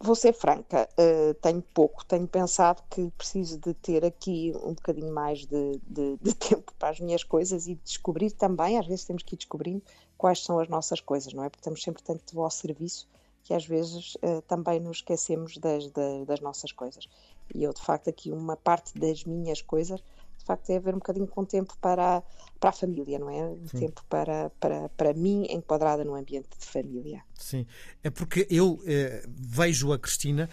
Vou 0.00 0.14
ser 0.14 0.32
franca, 0.32 0.88
uh, 0.96 1.34
tenho 1.34 1.60
pouco, 1.60 2.04
tenho 2.04 2.26
pensado 2.28 2.82
que 2.88 3.10
preciso 3.18 3.58
de 3.58 3.74
ter 3.74 4.04
aqui 4.04 4.52
um 4.62 4.72
bocadinho 4.72 5.12
mais 5.12 5.44
de, 5.44 5.80
de, 5.88 6.16
de, 6.22 6.34
tempo 6.38 6.72
para 6.78 6.90
as 6.90 7.00
minhas 7.00 7.24
coisas 7.24 7.66
e 7.66 7.74
descobrir 7.74 8.30
também, 8.30 8.78
às 8.78 8.86
vezes 8.86 9.04
temos 9.04 9.24
que 9.24 9.34
ir 9.34 9.38
descobrindo 9.38 9.82
quais 10.16 10.44
são 10.44 10.60
as 10.60 10.68
nossas 10.68 11.00
coisas, 11.00 11.32
não 11.32 11.42
é? 11.42 11.48
Porque 11.48 11.60
estamos 11.60 11.82
sempre 11.82 12.02
tanto 12.02 12.40
ao 12.40 12.50
serviço 12.50 13.08
que 13.42 13.54
às 13.54 13.64
vezes 13.64 14.14
uh, 14.16 14.42
também 14.46 14.78
nos 14.78 14.98
esquecemos 14.98 15.56
das, 15.58 15.90
das, 15.90 16.26
das 16.26 16.40
nossas 16.40 16.70
coisas. 16.70 17.08
E 17.54 17.64
eu, 17.64 17.72
de 17.72 17.80
facto, 17.80 18.08
aqui 18.08 18.30
uma 18.30 18.56
parte 18.56 18.96
das 18.98 19.24
minhas 19.24 19.62
coisas 19.62 20.02
facto 20.48 20.70
é 20.70 20.76
haver 20.76 20.94
um 20.94 20.98
bocadinho 20.98 21.26
com 21.26 21.44
tempo 21.44 21.76
para, 21.80 22.22
para 22.58 22.70
a 22.70 22.72
família, 22.72 23.18
não 23.18 23.30
é? 23.30 23.44
Um 23.44 23.66
tempo 23.66 24.02
para, 24.08 24.50
para, 24.58 24.88
para 24.90 25.12
mim 25.12 25.46
enquadrada 25.50 26.04
no 26.04 26.14
ambiente 26.14 26.48
de 26.58 26.66
família. 26.66 27.22
Sim, 27.34 27.66
é 28.02 28.10
porque 28.10 28.46
eu 28.50 28.82
eh, 28.86 29.24
vejo 29.28 29.92
a 29.92 29.98
Cristina, 29.98 30.48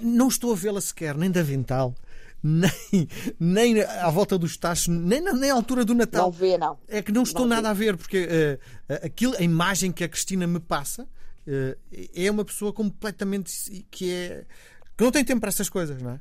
não 0.00 0.28
estou 0.28 0.52
a 0.52 0.56
vê-la 0.56 0.80
sequer 0.80 1.16
nem 1.16 1.30
de 1.30 1.38
avental, 1.38 1.94
nem, 2.42 3.08
nem 3.38 3.82
à 3.82 4.10
volta 4.10 4.38
dos 4.38 4.56
tachos, 4.56 4.88
nem, 4.88 5.20
nem 5.20 5.50
à 5.50 5.54
altura 5.54 5.84
do 5.84 5.94
Natal. 5.94 6.24
Não 6.24 6.30
vê, 6.30 6.58
não. 6.58 6.78
É 6.88 7.02
que 7.02 7.12
não 7.12 7.22
estou 7.22 7.46
não 7.46 7.56
nada 7.56 7.72
vê. 7.74 7.88
a 7.88 7.92
ver, 7.92 7.96
porque 7.96 8.26
uh, 8.26 8.94
aquilo, 9.04 9.34
a 9.36 9.42
imagem 9.42 9.92
que 9.92 10.04
a 10.04 10.08
Cristina 10.08 10.46
me 10.46 10.60
passa 10.60 11.04
uh, 11.04 11.78
é 12.14 12.30
uma 12.30 12.44
pessoa 12.44 12.72
completamente 12.72 13.86
que 13.90 14.10
é 14.10 14.46
que 14.96 15.02
não 15.02 15.10
tem 15.10 15.24
tempo 15.24 15.40
para 15.40 15.48
essas 15.48 15.68
coisas, 15.68 16.00
não 16.00 16.12
é? 16.12 16.20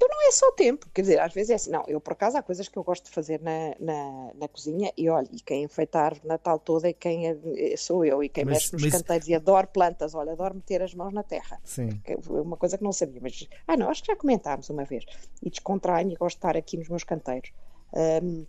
Eu 0.00 0.08
não 0.08 0.28
é 0.28 0.30
só 0.30 0.52
tempo, 0.52 0.88
quer 0.94 1.02
dizer, 1.02 1.20
às 1.20 1.32
vezes 1.32 1.50
é 1.50 1.54
assim, 1.54 1.70
não, 1.70 1.84
eu 1.88 2.00
por 2.00 2.12
acaso 2.12 2.36
há 2.36 2.42
coisas 2.42 2.68
que 2.68 2.76
eu 2.76 2.84
gosto 2.84 3.06
de 3.06 3.10
fazer 3.10 3.40
na, 3.40 3.74
na, 3.80 4.32
na 4.34 4.48
cozinha 4.48 4.92
e 4.96 5.08
olha, 5.08 5.28
e 5.32 5.40
quem 5.40 5.64
enfeita 5.64 5.98
a 5.98 6.04
árvore 6.04 6.22
de 6.22 6.28
Natal 6.28 6.58
toda 6.58 6.88
é 6.88 6.92
quem 6.92 7.26
é, 7.26 7.76
sou 7.76 8.04
eu 8.04 8.22
e 8.22 8.28
quem 8.28 8.44
mas, 8.44 8.54
mexe 8.54 8.72
nos 8.74 8.82
mas... 8.82 8.92
canteiros 8.92 9.28
e 9.28 9.34
adoro 9.34 9.66
plantas, 9.66 10.14
olha, 10.14 10.32
adoro 10.32 10.54
meter 10.54 10.82
as 10.82 10.94
mãos 10.94 11.12
na 11.12 11.24
terra. 11.24 11.60
Sim. 11.64 12.00
É 12.04 12.16
uma 12.28 12.56
coisa 12.56 12.78
que 12.78 12.84
não 12.84 12.92
sabia, 12.92 13.20
mas, 13.20 13.48
ah 13.66 13.76
não, 13.76 13.90
acho 13.90 14.02
que 14.02 14.12
já 14.12 14.16
comentámos 14.16 14.70
uma 14.70 14.84
vez. 14.84 15.04
E 15.42 15.50
descontraio 15.50 16.08
e 16.10 16.14
gosto 16.14 16.36
de 16.36 16.38
estar 16.38 16.56
aqui 16.56 16.76
nos 16.76 16.88
meus 16.88 17.02
canteiros. 17.02 17.50
Um, 18.22 18.46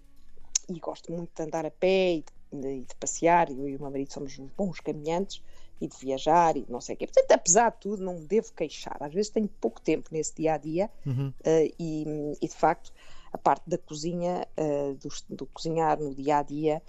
e 0.70 0.80
gosto 0.80 1.12
muito 1.12 1.32
de 1.36 1.42
andar 1.42 1.66
a 1.66 1.72
pé 1.72 2.14
e 2.14 2.24
de, 2.52 2.62
de, 2.62 2.82
de 2.82 2.96
passear, 2.96 3.50
eu 3.50 3.68
e 3.68 3.76
o 3.76 3.82
meu 3.82 3.90
marido 3.90 4.14
somos 4.14 4.38
bons 4.56 4.80
caminhantes 4.80 5.42
e 5.82 5.88
de 5.88 5.98
viajar 5.98 6.58
e 6.58 6.66
não 6.70 6.82
sei 6.82 6.96
o 6.96 6.98
quê. 6.98 7.08
Portanto, 7.08 7.32
apesar 7.32 7.72
de 7.72 7.78
tudo, 7.80 8.04
não 8.04 8.24
devo 8.24 8.52
queixar. 8.54 8.98
Às 9.00 9.14
vezes 9.14 9.32
tenho 9.32 9.48
pouco 9.48 9.82
tempo 9.82 10.10
nesse 10.12 10.36
dia 10.36 10.54
a 10.54 10.58
dia 10.58 10.90
uhum. 11.06 11.30
uh, 11.30 11.74
e, 11.80 12.06
e, 12.42 12.48
de 12.48 12.56
facto, 12.56 12.92
a 13.32 13.38
parte 13.38 13.70
da 13.70 13.78
cozinha, 13.78 14.48
uh, 14.58 14.94
do, 14.96 15.36
do, 15.36 15.46
cozinhar 15.48 16.00
no 16.00 16.14
dia 16.14 16.38
a 16.38 16.44
dia, 16.44 16.82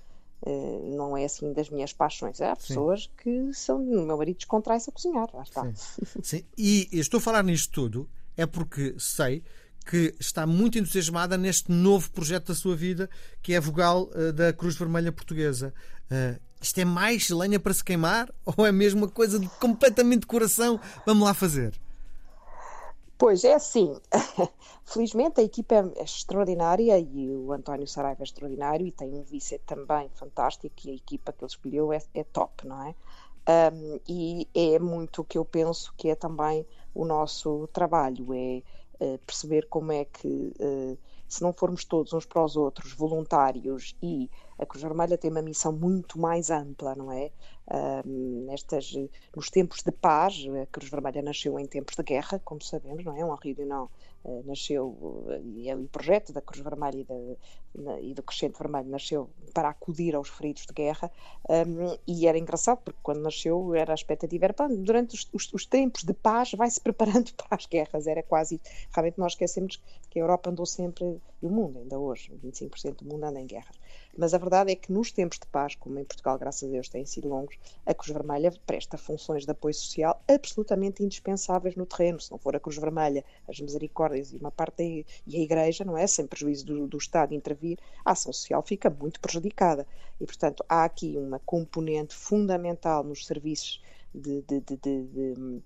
uh, 0.42 0.96
não 0.96 1.16
é 1.16 1.24
assim 1.24 1.52
das 1.52 1.70
minhas 1.70 1.92
paixões. 1.92 2.40
Há 2.40 2.56
pessoas 2.56 3.04
Sim. 3.04 3.10
que 3.22 3.54
são. 3.54 3.82
O 3.82 4.06
meu 4.06 4.16
marido 4.16 4.36
descontrai-se 4.36 4.90
a 4.90 4.92
cozinhar, 4.92 5.28
lá 5.32 5.42
está. 5.42 5.64
Sim. 5.74 6.04
Sim. 6.22 6.44
E 6.56 6.88
estou 6.92 7.18
a 7.18 7.20
falar 7.20 7.44
nisto 7.44 7.72
tudo 7.72 8.08
é 8.36 8.46
porque 8.46 8.94
sei 8.98 9.42
que 9.86 10.14
está 10.20 10.46
muito 10.46 10.78
entusiasmada 10.78 11.36
neste 11.36 11.72
novo 11.72 12.10
projeto 12.10 12.48
da 12.48 12.54
sua 12.54 12.76
vida, 12.76 13.08
que 13.42 13.54
é 13.54 13.56
a 13.56 13.60
vogal 13.60 14.10
uh, 14.14 14.32
da 14.32 14.52
Cruz 14.52 14.76
Vermelha 14.76 15.10
Portuguesa. 15.10 15.74
Uh, 16.10 16.49
isto 16.60 16.78
é 16.78 16.84
mais 16.84 17.28
lenha 17.30 17.58
para 17.58 17.72
se 17.72 17.82
queimar 17.82 18.32
ou 18.44 18.66
é 18.66 18.72
mesmo 18.72 19.02
uma 19.02 19.08
coisa 19.08 19.38
de 19.38 19.48
completamente 19.60 20.20
de 20.20 20.26
coração? 20.26 20.80
Vamos 21.06 21.24
lá 21.24 21.34
fazer. 21.34 21.72
Pois 23.20 23.44
é 23.44 23.52
assim, 23.52 23.94
felizmente 24.82 25.42
a 25.42 25.44
equipa 25.44 25.74
é 25.74 26.02
extraordinária 26.02 26.98
e 26.98 27.30
o 27.30 27.52
António 27.52 27.86
Saraiva 27.86 28.22
é 28.22 28.24
extraordinário 28.24 28.86
e 28.86 28.90
tem 28.90 29.12
um 29.12 29.22
vice 29.22 29.58
também 29.58 30.08
fantástico 30.14 30.74
e 30.84 30.90
a 30.90 30.94
equipa 30.94 31.30
que 31.30 31.44
ele 31.44 31.50
escolheu 31.50 31.92
é, 31.92 32.02
é 32.14 32.24
top, 32.24 32.66
não 32.66 32.82
é? 32.82 32.94
Um, 33.72 34.00
e 34.08 34.48
é 34.54 34.78
muito 34.78 35.20
o 35.20 35.24
que 35.24 35.36
eu 35.36 35.44
penso 35.44 35.92
que 35.98 36.08
é 36.08 36.14
também 36.14 36.64
o 36.94 37.04
nosso 37.04 37.68
trabalho, 37.74 38.32
é 38.32 38.62
uh, 39.00 39.18
perceber 39.26 39.66
como 39.68 39.92
é 39.92 40.06
que 40.06 40.54
uh, 40.58 40.96
se 41.30 41.42
não 41.42 41.52
formos 41.52 41.84
todos 41.84 42.12
uns 42.12 42.26
para 42.26 42.44
os 42.44 42.56
outros 42.56 42.92
voluntários 42.92 43.94
e 44.02 44.28
a 44.58 44.66
Cruz 44.66 44.82
Vermelha 44.82 45.16
tem 45.16 45.30
uma 45.30 45.40
missão 45.40 45.72
muito 45.72 46.18
mais 46.18 46.50
ampla, 46.50 46.96
não 46.96 47.12
é? 47.12 47.30
Nestas, 48.04 48.92
nos 49.34 49.48
tempos 49.48 49.80
de 49.84 49.92
paz, 49.92 50.44
a 50.60 50.66
Cruz 50.66 50.90
Vermelha 50.90 51.22
nasceu 51.22 51.56
em 51.58 51.66
tempos 51.66 51.94
de 51.94 52.02
guerra, 52.02 52.40
como 52.44 52.60
sabemos, 52.60 53.04
não 53.04 53.16
é? 53.16 53.24
Um 53.24 53.32
Rio 53.36 53.64
não 53.64 53.88
uh, 54.24 54.42
nasceu, 54.44 55.24
e 55.44 55.72
o 55.72 55.86
projeto 55.86 56.32
da 56.32 56.40
Cruz 56.40 56.60
Vermelha 56.64 56.98
e, 56.98 57.04
da, 57.04 57.14
e, 58.02 58.14
do 58.14 58.22
Crescente 58.22 58.58
Vermelho 58.58 58.88
nasceu 58.88 59.30
para 59.54 59.68
acudir 59.68 60.14
aos 60.14 60.28
feridos 60.28 60.66
de 60.66 60.72
guerra, 60.72 61.10
um, 61.48 61.96
e 62.06 62.26
era 62.26 62.38
engraçado, 62.38 62.80
porque 62.84 62.98
quando 63.02 63.20
nasceu 63.20 63.74
era 63.74 63.92
a 63.92 63.94
expectativa, 63.94 64.46
era, 64.46 64.54
durante 64.68 65.14
os, 65.14 65.28
os, 65.32 65.52
os 65.52 65.66
tempos 65.66 66.04
de 66.04 66.12
paz 66.12 66.52
vai-se 66.52 66.80
preparando 66.82 67.32
para 67.34 67.56
as 67.56 67.66
guerras, 67.66 68.06
era 68.06 68.22
quase, 68.22 68.60
realmente 68.92 69.18
nós 69.18 69.32
esquecemos 69.32 69.80
que 70.08 70.18
a 70.18 70.22
Europa 70.22 70.50
andou 70.50 70.66
sempre, 70.66 71.20
e 71.42 71.46
o 71.46 71.50
mundo 71.50 71.78
ainda 71.78 71.98
hoje, 71.98 72.32
25% 72.44 72.96
do 72.96 73.04
mundo 73.04 73.24
anda 73.24 73.40
em 73.40 73.46
guerras, 73.46 73.76
mas 74.16 74.34
a 74.34 74.38
verdade 74.38 74.72
é 74.72 74.76
que 74.76 74.92
nos 74.92 75.12
tempos 75.12 75.38
de 75.38 75.46
paz, 75.46 75.74
como 75.74 75.98
em 75.98 76.04
Portugal, 76.04 76.38
graças 76.38 76.68
a 76.68 76.72
Deus, 76.72 76.88
têm 76.88 77.06
sido 77.06 77.28
longos, 77.28 77.56
a 77.86 77.94
Cruz 77.94 78.12
Vermelha 78.12 78.52
presta 78.66 78.98
funções 78.98 79.44
de 79.44 79.50
apoio 79.50 79.74
social 79.74 80.22
absolutamente 80.28 81.02
indispensáveis 81.02 81.76
no 81.76 81.86
terreno. 81.86 82.20
Se 82.20 82.30
não 82.30 82.38
for 82.38 82.54
a 82.54 82.60
Cruz 82.60 82.76
Vermelha, 82.76 83.24
as 83.48 83.60
misericórdias 83.60 84.32
e 84.32 84.36
uma 84.36 84.50
parte 84.50 85.06
e 85.26 85.36
a 85.36 85.40
Igreja, 85.40 85.84
não 85.84 85.96
é? 85.96 86.06
Sem 86.06 86.26
prejuízo 86.26 86.66
do, 86.66 86.86
do 86.86 86.98
Estado 86.98 87.34
intervir, 87.34 87.59
a 88.04 88.12
ação 88.12 88.32
social 88.32 88.62
fica 88.62 88.90
muito 88.90 89.20
prejudicada. 89.20 89.86
E, 90.20 90.26
portanto, 90.26 90.64
há 90.68 90.84
aqui 90.84 91.16
uma 91.16 91.38
componente 91.40 92.14
fundamental 92.14 93.02
nos 93.02 93.26
serviços 93.26 93.82
de, 94.14 94.42
de, 94.42 94.60
de, 94.60 94.76
de 94.76 95.62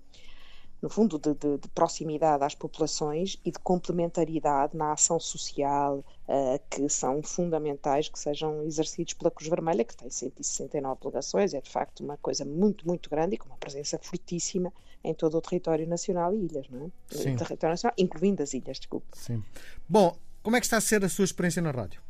no 0.84 0.90
fundo, 0.90 1.18
de, 1.18 1.32
de, 1.32 1.56
de, 1.56 1.68
proximidade 1.68 2.44
às 2.44 2.54
populações 2.54 3.40
e 3.42 3.50
de 3.50 3.58
complementaridade 3.58 4.76
na 4.76 4.92
ação 4.92 5.18
social, 5.18 6.04
uh, 6.28 6.60
que 6.68 6.86
são 6.90 7.22
fundamentais 7.22 8.10
que 8.10 8.18
sejam 8.18 8.62
exercidos 8.64 9.14
pela 9.14 9.30
Cruz 9.30 9.48
Vermelha, 9.48 9.82
que 9.82 9.96
tem 9.96 10.10
169 10.10 11.00
delegações, 11.00 11.54
é 11.54 11.60
de 11.62 11.70
facto 11.70 12.00
uma 12.00 12.18
coisa 12.18 12.44
muito, 12.44 12.86
muito 12.86 13.08
grande 13.08 13.36
e 13.36 13.38
com 13.38 13.46
uma 13.46 13.56
presença 13.56 13.98
fortíssima 13.98 14.70
em 15.02 15.14
todo 15.14 15.38
o 15.38 15.40
território 15.40 15.86
nacional 15.86 16.34
e 16.34 16.44
ilhas, 16.44 16.68
não 16.68 16.84
é? 16.84 16.90
Sim. 17.16 17.34
Território 17.34 17.72
nacional, 17.72 17.94
incluindo 17.96 18.42
as 18.42 18.52
ilhas, 18.52 18.78
desculpe. 18.78 19.06
Sim. 19.12 19.42
Bom, 19.88 20.14
como 20.44 20.56
é 20.56 20.60
que 20.60 20.66
está 20.66 20.76
a 20.76 20.80
ser 20.80 21.04
a 21.04 21.08
sua 21.08 21.24
experiência 21.24 21.60
na 21.60 21.72
rádio? 21.72 22.00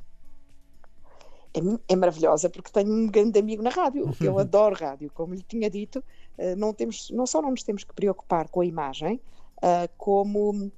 é, 1.54 1.92
é, 1.92 1.96
maravilhosa 1.96 2.50
porque 2.50 2.70
tenho 2.70 2.92
um 2.92 3.06
grande 3.06 3.38
amigo 3.38 3.62
na 3.62 3.70
rádio. 3.70 4.12
Eu 4.20 4.38
adoro 4.38 4.74
rádio, 4.74 5.10
como 5.14 5.34
lhe 5.34 5.42
tinha 5.42 5.70
dito. 5.70 6.02
Eh, 6.36 6.56
não, 6.56 6.74
temos, 6.74 7.10
não 7.10 7.26
só 7.26 7.40
não 7.40 7.50
nos 7.50 7.62
temos 7.62 7.84
que 7.84 7.94
preocupar 7.94 8.48
com 8.48 8.60
a 8.60 8.66
imagem, 8.66 9.20
eh, 9.62 9.88
como 9.96 10.70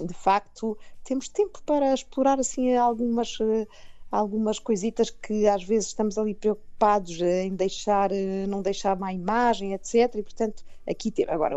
de 0.00 0.14
facto 0.14 0.78
temos 1.02 1.28
tempo 1.28 1.60
para 1.64 1.92
explorar 1.92 2.38
assim 2.38 2.76
algumas 2.76 3.36
eh, 3.40 3.66
algumas 4.10 4.58
coisitas 4.58 5.10
que 5.10 5.48
às 5.48 5.64
vezes 5.64 5.88
estamos 5.88 6.16
ali 6.16 6.34
preocupados 6.34 7.20
em 7.20 7.54
deixar, 7.54 8.10
não 8.48 8.62
deixar 8.62 8.96
má 8.96 9.12
imagem, 9.12 9.74
etc. 9.74 10.14
E 10.14 10.22
portanto, 10.22 10.64
aqui 10.88 11.10
tem, 11.10 11.26
agora 11.28 11.56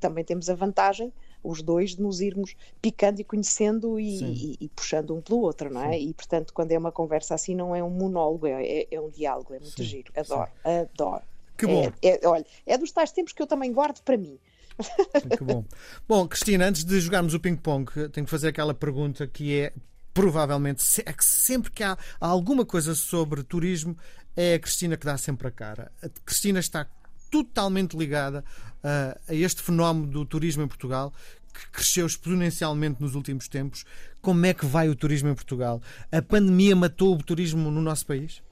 também 0.00 0.24
temos 0.24 0.48
a 0.48 0.54
vantagem 0.54 1.12
os 1.46 1.62
dois 1.62 1.94
de 1.94 2.02
nos 2.02 2.20
irmos 2.20 2.54
picando 2.80 3.20
e 3.20 3.24
conhecendo 3.24 3.98
e, 4.00 4.22
e, 4.22 4.56
e 4.60 4.68
puxando 4.68 5.14
um 5.14 5.20
pelo 5.20 5.40
outro, 5.40 5.72
não 5.72 5.82
é? 5.82 5.92
Sim. 5.92 6.08
E 6.08 6.14
portanto, 6.14 6.52
quando 6.52 6.72
é 6.72 6.78
uma 6.78 6.92
conversa 6.92 7.34
assim, 7.34 7.54
não 7.54 7.74
é 7.74 7.82
um 7.82 7.90
monólogo, 7.90 8.46
é, 8.46 8.64
é, 8.64 8.86
é 8.90 9.00
um 9.00 9.10
diálogo, 9.10 9.54
é 9.54 9.58
muito 9.58 9.76
Sim. 9.76 9.84
giro. 9.84 10.12
Adoro, 10.16 10.50
Sim. 10.50 10.70
adoro. 10.70 11.22
Que 11.56 11.66
bom. 11.66 11.90
É, 12.02 12.24
é, 12.24 12.28
olha, 12.28 12.44
é 12.66 12.76
dos 12.76 12.92
tais 12.92 13.12
tempos 13.12 13.32
que 13.32 13.40
eu 13.40 13.46
também 13.46 13.72
guardo 13.72 14.02
para 14.02 14.16
mim. 14.16 14.38
Que 15.36 15.42
bom. 15.42 15.64
Bom, 16.06 16.28
Cristina, 16.28 16.66
antes 16.66 16.84
de 16.84 17.00
jogarmos 17.00 17.32
o 17.32 17.40
ping-pong, 17.40 17.90
tenho 18.10 18.26
que 18.26 18.30
fazer 18.30 18.48
aquela 18.48 18.74
pergunta 18.74 19.26
que 19.26 19.58
é 19.58 19.72
provavelmente 20.12 20.82
é 21.04 21.12
que 21.12 21.24
sempre 21.24 21.70
que 21.70 21.82
há 21.82 21.96
alguma 22.20 22.64
coisa 22.64 22.94
sobre 22.94 23.42
turismo 23.42 23.96
é 24.36 24.54
a 24.54 24.58
Cristina 24.58 24.96
que 24.96 25.06
dá 25.06 25.16
sempre 25.16 25.48
a 25.48 25.50
cara. 25.50 25.90
A 26.02 26.08
Cristina 26.24 26.58
está 26.58 26.86
totalmente 27.44 27.96
ligada 27.96 28.44
uh, 28.84 29.18
a 29.28 29.34
este 29.34 29.62
fenómeno 29.62 30.06
do 30.06 30.24
turismo 30.24 30.62
em 30.62 30.68
Portugal 30.68 31.12
que 31.52 31.70
cresceu 31.70 32.06
exponencialmente 32.06 33.00
nos 33.00 33.14
últimos 33.14 33.48
tempos. 33.48 33.84
Como 34.20 34.44
é 34.44 34.52
que 34.52 34.66
vai 34.66 34.88
o 34.88 34.94
turismo 34.94 35.28
em 35.28 35.34
Portugal? 35.34 35.80
A 36.12 36.20
pandemia 36.20 36.76
matou 36.76 37.14
o 37.14 37.22
turismo 37.22 37.70
no 37.70 37.80
nosso 37.80 38.06
país? 38.06 38.42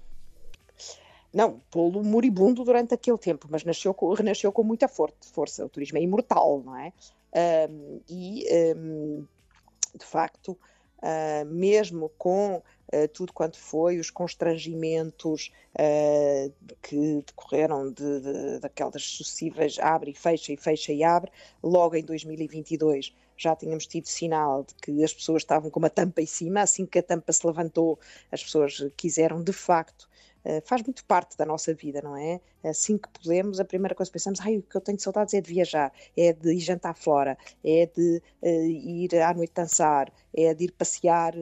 Não, 1.32 1.60
pô-lo 1.70 2.02
moribundo 2.02 2.64
durante 2.64 2.94
aquele 2.94 3.18
tempo, 3.18 3.48
mas 3.50 3.64
nasceu, 3.64 3.94
renasceu 4.16 4.52
com 4.52 4.62
muita 4.62 4.88
força. 4.88 5.64
O 5.64 5.68
turismo 5.68 5.98
é 5.98 6.00
imortal, 6.00 6.62
não 6.64 6.76
é? 6.76 6.92
Um, 7.68 8.00
e, 8.08 8.46
um, 8.76 9.26
de 9.98 10.04
facto, 10.04 10.56
uh, 11.04 11.44
mesmo 11.46 12.10
com 12.16 12.56
uh, 12.56 13.08
tudo 13.12 13.32
quanto 13.32 13.58
foi 13.58 13.98
os 13.98 14.10
constrangimentos 14.10 15.52
uh, 15.74 16.52
que 16.82 17.22
decorreram 17.26 17.92
de, 17.92 18.20
de, 18.20 18.58
daquelas 18.60 19.04
sucessivas 19.04 19.78
abre 19.78 20.12
e 20.12 20.14
fecha 20.14 20.52
e 20.52 20.56
fecha 20.56 20.92
e 20.92 21.04
abre, 21.04 21.30
logo 21.62 21.94
em 21.94 22.02
2022 22.02 23.14
já 23.36 23.54
tínhamos 23.54 23.86
tido 23.86 24.06
sinal 24.06 24.62
de 24.62 24.74
que 24.76 25.04
as 25.04 25.12
pessoas 25.12 25.42
estavam 25.42 25.70
com 25.70 25.80
uma 25.80 25.90
tampa 25.90 26.22
em 26.22 26.26
cima, 26.26 26.62
assim 26.62 26.86
que 26.86 27.00
a 27.00 27.02
tampa 27.02 27.32
se 27.32 27.44
levantou, 27.46 27.98
as 28.30 28.42
pessoas 28.42 28.86
quiseram 28.96 29.42
de 29.42 29.52
facto 29.52 30.08
faz 30.64 30.82
muito 30.82 31.04
parte 31.04 31.36
da 31.36 31.46
nossa 31.46 31.72
vida, 31.72 32.00
não 32.02 32.16
é? 32.16 32.40
Assim 32.62 32.98
que 32.98 33.08
podemos, 33.08 33.60
a 33.60 33.64
primeira 33.64 33.94
coisa 33.94 34.10
que 34.10 34.14
pensamos, 34.14 34.40
ai, 34.40 34.58
o 34.58 34.62
que 34.62 34.76
eu 34.76 34.80
tenho 34.80 34.98
saudades 34.98 35.34
é 35.34 35.40
de 35.40 35.52
viajar, 35.52 35.92
é 36.16 36.32
de 36.32 36.54
ir 36.54 36.60
jantar 36.60 36.94
fora, 36.94 37.36
é 37.64 37.86
de 37.86 38.22
uh, 38.42 38.46
ir 38.46 39.14
à 39.16 39.32
noite 39.32 39.52
dançar, 39.54 40.12
é 40.34 40.52
de 40.54 40.64
ir 40.64 40.72
passear 40.72 41.34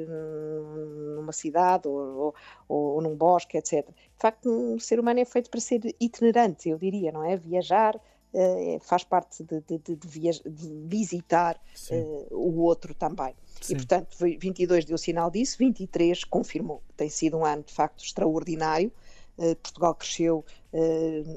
numa 1.16 1.32
cidade 1.32 1.88
ou, 1.88 2.35
ou, 2.68 2.94
ou, 2.94 3.02
num 3.02 3.16
bosque, 3.16 3.56
etc. 3.56 3.87
De 3.88 4.18
facto, 4.18 4.49
um 4.50 4.78
ser 4.78 5.00
humano 5.00 5.21
é 5.21 5.25
feito 5.25 5.50
para 5.50 5.61
ser 5.61 5.80
itinerante, 6.00 6.68
eu 6.68 6.78
diria, 6.78 7.11
não 7.12 7.25
é? 7.25 7.37
Viajar, 7.37 7.99
Uh, 8.35 8.81
faz 8.81 9.05
parte 9.05 9.45
de, 9.45 9.61
de, 9.61 9.79
de, 9.79 9.97
de 9.97 10.87
visitar 10.87 11.61
uh, 11.91 12.35
o 12.35 12.61
outro 12.61 12.95
também. 12.95 13.35
Sim. 13.61 13.75
E, 13.75 13.77
portanto, 13.77 14.17
22 14.19 14.87
deu 14.87 14.97
sinal 14.97 15.31
disso, 15.31 15.59
23 15.59 16.25
confirmou. 16.25 16.83
Tem 16.97 17.11
sido 17.11 17.37
um 17.37 17.45
ano, 17.45 17.62
de 17.62 17.73
facto, 17.73 18.03
extraordinário. 18.03 18.91
Uh, 19.37 19.55
Portugal 19.57 19.95
cresceu 19.95 20.45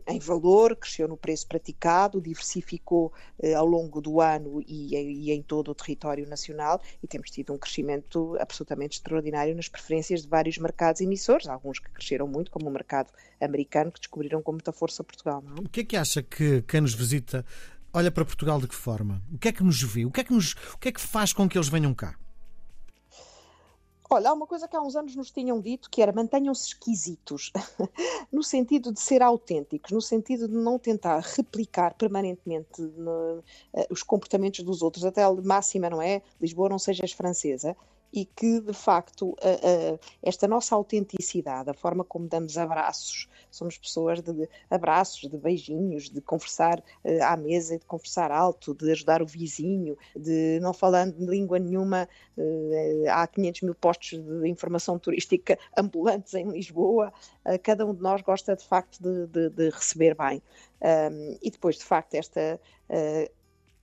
em 0.08 0.20
valor, 0.20 0.75
cresceu 0.75 1.08
no 1.08 1.18
preço 1.18 1.48
praticado, 1.48 2.22
diversificou 2.22 3.12
uh, 3.39 3.56
ao 3.58 3.65
longo 3.65 4.00
do 4.00 4.22
ano 4.22 4.63
e, 4.65 5.32
em 5.32 5.42
todo 5.42 5.72
o 5.72 5.75
território 5.75 6.27
nacional 6.27 6.82
e 7.04 7.08
temos 7.08 7.30
tido 7.30 7.54
um 7.54 7.58
crescimento 7.58 8.38
absolutamente 8.39 8.98
extraordinário 8.98 9.56
nas 9.56 9.68
preferências 9.68 10.22
de 10.22 10.27
vários 10.27 10.58
mercados 10.58 11.01
emissores, 11.01 11.48
alguns 11.48 11.80
que 11.80 11.89
cresceram 11.89 12.27
muito, 12.27 12.50
como 12.50 12.70
o 12.70 12.72
mercado 12.72 13.12
americano, 13.42 13.92
que 13.92 14.00
descobriram 14.00 14.42
com 14.42 14.54
muita 14.54 14.72
força 14.72 15.04
Portugal. 15.04 15.44
É? 15.46 15.60
O 15.60 15.70
que 15.70 15.82
é 15.82 15.84
que 15.84 15.98
acha 15.98 16.24
que 16.24 16.62
quem 16.62 16.82
nos 16.82 16.94
visita 16.94 17.46
olha 17.94 18.12
para 18.12 18.25
Portugal 18.25 18.60
de 18.60 18.68
que 18.68 18.75
forma? 18.75 19.22
O 19.32 19.38
que 19.38 19.50
é 19.50 19.51
que 19.51 19.63
nos 19.63 19.82
vê? 19.82 20.06
O 20.06 20.12
que 20.12 20.22
é 20.22 20.24
que, 20.24 20.34
nos, 20.34 20.54
o 20.74 20.77
que, 20.77 20.89
é 20.89 20.92
que 20.92 21.01
faz 21.01 21.34
com 21.34 21.48
que 21.48 21.58
eles 21.58 21.68
venham 21.68 21.94
cá? 21.94 22.15
Olha, 24.10 24.30
há 24.30 24.34
uma 24.34 24.46
coisa 24.46 24.68
que 24.68 24.76
há 24.76 24.82
uns 24.82 24.96
anos 24.96 25.16
nos 25.16 25.32
tinham 25.32 25.60
dito 25.60 25.90
que 25.90 26.02
era 26.02 26.12
mantenham-se 26.12 26.68
esquisitos, 26.68 27.52
no 28.32 28.44
sentido 28.44 28.92
de 28.92 29.00
ser 29.00 29.22
autênticos, 29.22 29.92
no 29.92 30.02
sentido 30.02 30.48
de 30.48 30.54
não 30.54 30.78
tentar 30.78 31.20
replicar 31.20 31.96
permanentemente 31.96 32.82
no, 32.82 33.40
uh, 33.40 33.86
os 33.90 34.04
comportamentos 34.04 34.64
dos 34.64 34.84
outros, 34.84 35.06
até 35.06 35.24
a 35.24 35.34
máxima, 35.34 35.90
não 35.90 36.02
é? 36.02 36.22
Lisboa 36.40 36.70
não 36.70 36.78
sejas 36.78 37.12
francesa 37.12 37.76
e 38.15 38.24
que, 38.24 38.62
de 38.62 38.72
facto, 38.72 39.31
uh, 39.31 39.34
uh, 39.34 40.00
esta 40.24 40.48
nossa 40.48 40.74
autenticidade, 40.74 41.69
a 41.69 41.74
forma 41.74 42.01
como 42.05 42.29
damos 42.29 42.57
abraços, 42.57 43.27
somos 43.51 43.77
pessoas 43.77 44.22
de 44.22 44.48
abraços, 44.69 45.29
de 45.29 45.38
beijinhos, 45.38 46.10
de 46.10 46.22
conversar 46.22 46.79
uh, 46.79 47.24
à 47.24 47.36
mesa, 47.36 47.77
de 47.77 47.86
conversar 47.86 48.31
alto, 48.31 48.74
de 48.74 48.89
ajudar 48.89 49.22
o 49.22 49.25
vizinho, 49.25 49.98
de 50.15 50.60
não 50.62 50.74
falando 50.74 51.29
língua 51.29 51.60
nenhuma, 51.60 52.07
há 53.12 53.27
500 53.27 53.62
mil 53.62 53.75
postos 53.75 54.19
de 54.19 54.48
informação 54.48 54.98
turística 54.98 55.60
ambulantes 55.77 56.34
em 56.34 56.48
Lisboa, 56.50 57.12
cada 57.63 57.86
um 57.86 57.93
de 57.93 58.01
nós 58.01 58.22
gosta, 58.22 58.55
de 58.55 58.63
facto, 58.63 59.01
de, 59.01 59.27
de, 59.27 59.50
de 59.50 59.69
receber 59.69 60.15
bem. 60.15 60.41
Um, 60.81 61.38
e 61.41 61.50
depois, 61.50 61.77
de 61.77 61.84
facto, 61.84 62.15
esta 62.15 62.60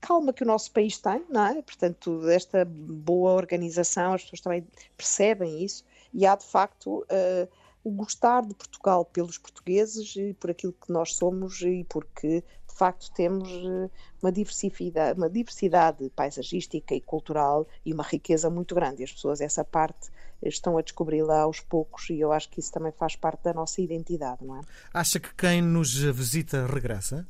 calma 0.03 0.33
que 0.33 0.43
o 0.43 0.47
nosso 0.47 0.71
país 0.73 0.99
tem, 0.99 1.25
não 1.31 1.47
é? 1.47 1.63
Portanto, 1.63 2.29
esta 2.29 2.65
boa 2.65 3.33
organização, 3.33 4.13
as 4.13 4.23
pessoas 4.23 4.41
também 4.41 4.67
percebem 4.97 5.65
isso 5.65 5.85
e 6.13 6.27
há 6.27 6.35
de 6.35 6.45
facto 6.45 6.99
uh, 6.99 7.49
o 7.85 7.91
gostar 7.91 8.43
de 8.43 8.55
Portugal 8.55 9.05
pelos 9.05 9.39
portugueses 9.39 10.15
e 10.17 10.35
por 10.35 10.51
aquilo 10.51 10.73
que 10.73 10.93
nós 10.93 11.15
somos 11.15 11.63
e 11.63 11.87
porque 11.89 12.43
de 12.69 12.75
facto 12.75 13.13
temos 13.13 13.49
eh, 13.51 13.91
uma 14.23 14.33
diversidade, 14.33 15.19
uma 15.19 15.29
diversidade 15.29 16.09
paisagística 16.11 16.95
e 16.95 17.01
cultural 17.01 17.67
e 17.85 17.93
uma 17.93 18.03
riqueza 18.03 18.49
muito 18.49 18.75
grande. 18.75 19.03
E 19.03 19.05
as 19.05 19.13
pessoas 19.13 19.41
essa 19.41 19.65
parte 19.65 20.11
estão 20.43 20.79
a 20.79 20.83
descobri-la 20.83 21.41
aos 21.41 21.61
poucos 21.61 22.09
e 22.09 22.19
eu 22.19 22.33
acho 22.33 22.49
que 22.49 22.61
isso 22.61 22.73
também 22.73 22.93
faz 22.93 23.15
parte 23.15 23.43
da 23.43 23.53
nossa 23.53 23.81
identidade, 23.81 24.45
não 24.45 24.57
é? 24.57 24.61
Acha 24.95 25.21
que 25.21 25.35
quem 25.35 25.61
nos 25.61 25.95
visita 25.95 26.67
regressa? 26.67 27.27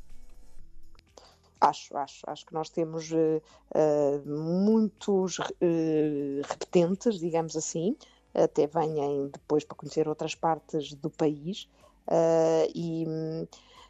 Acho, 1.62 1.96
acho. 1.96 2.24
Acho 2.26 2.44
que 2.44 2.52
nós 2.52 2.68
temos 2.70 3.12
uh, 3.12 3.40
muitos 4.26 5.38
uh, 5.38 6.42
repetentes, 6.44 7.20
digamos 7.20 7.56
assim, 7.56 7.96
até 8.34 8.66
vêm 8.66 9.28
depois 9.32 9.62
para 9.62 9.76
conhecer 9.76 10.08
outras 10.08 10.34
partes 10.34 10.92
do 10.94 11.08
país. 11.08 11.68
e, 12.74 13.06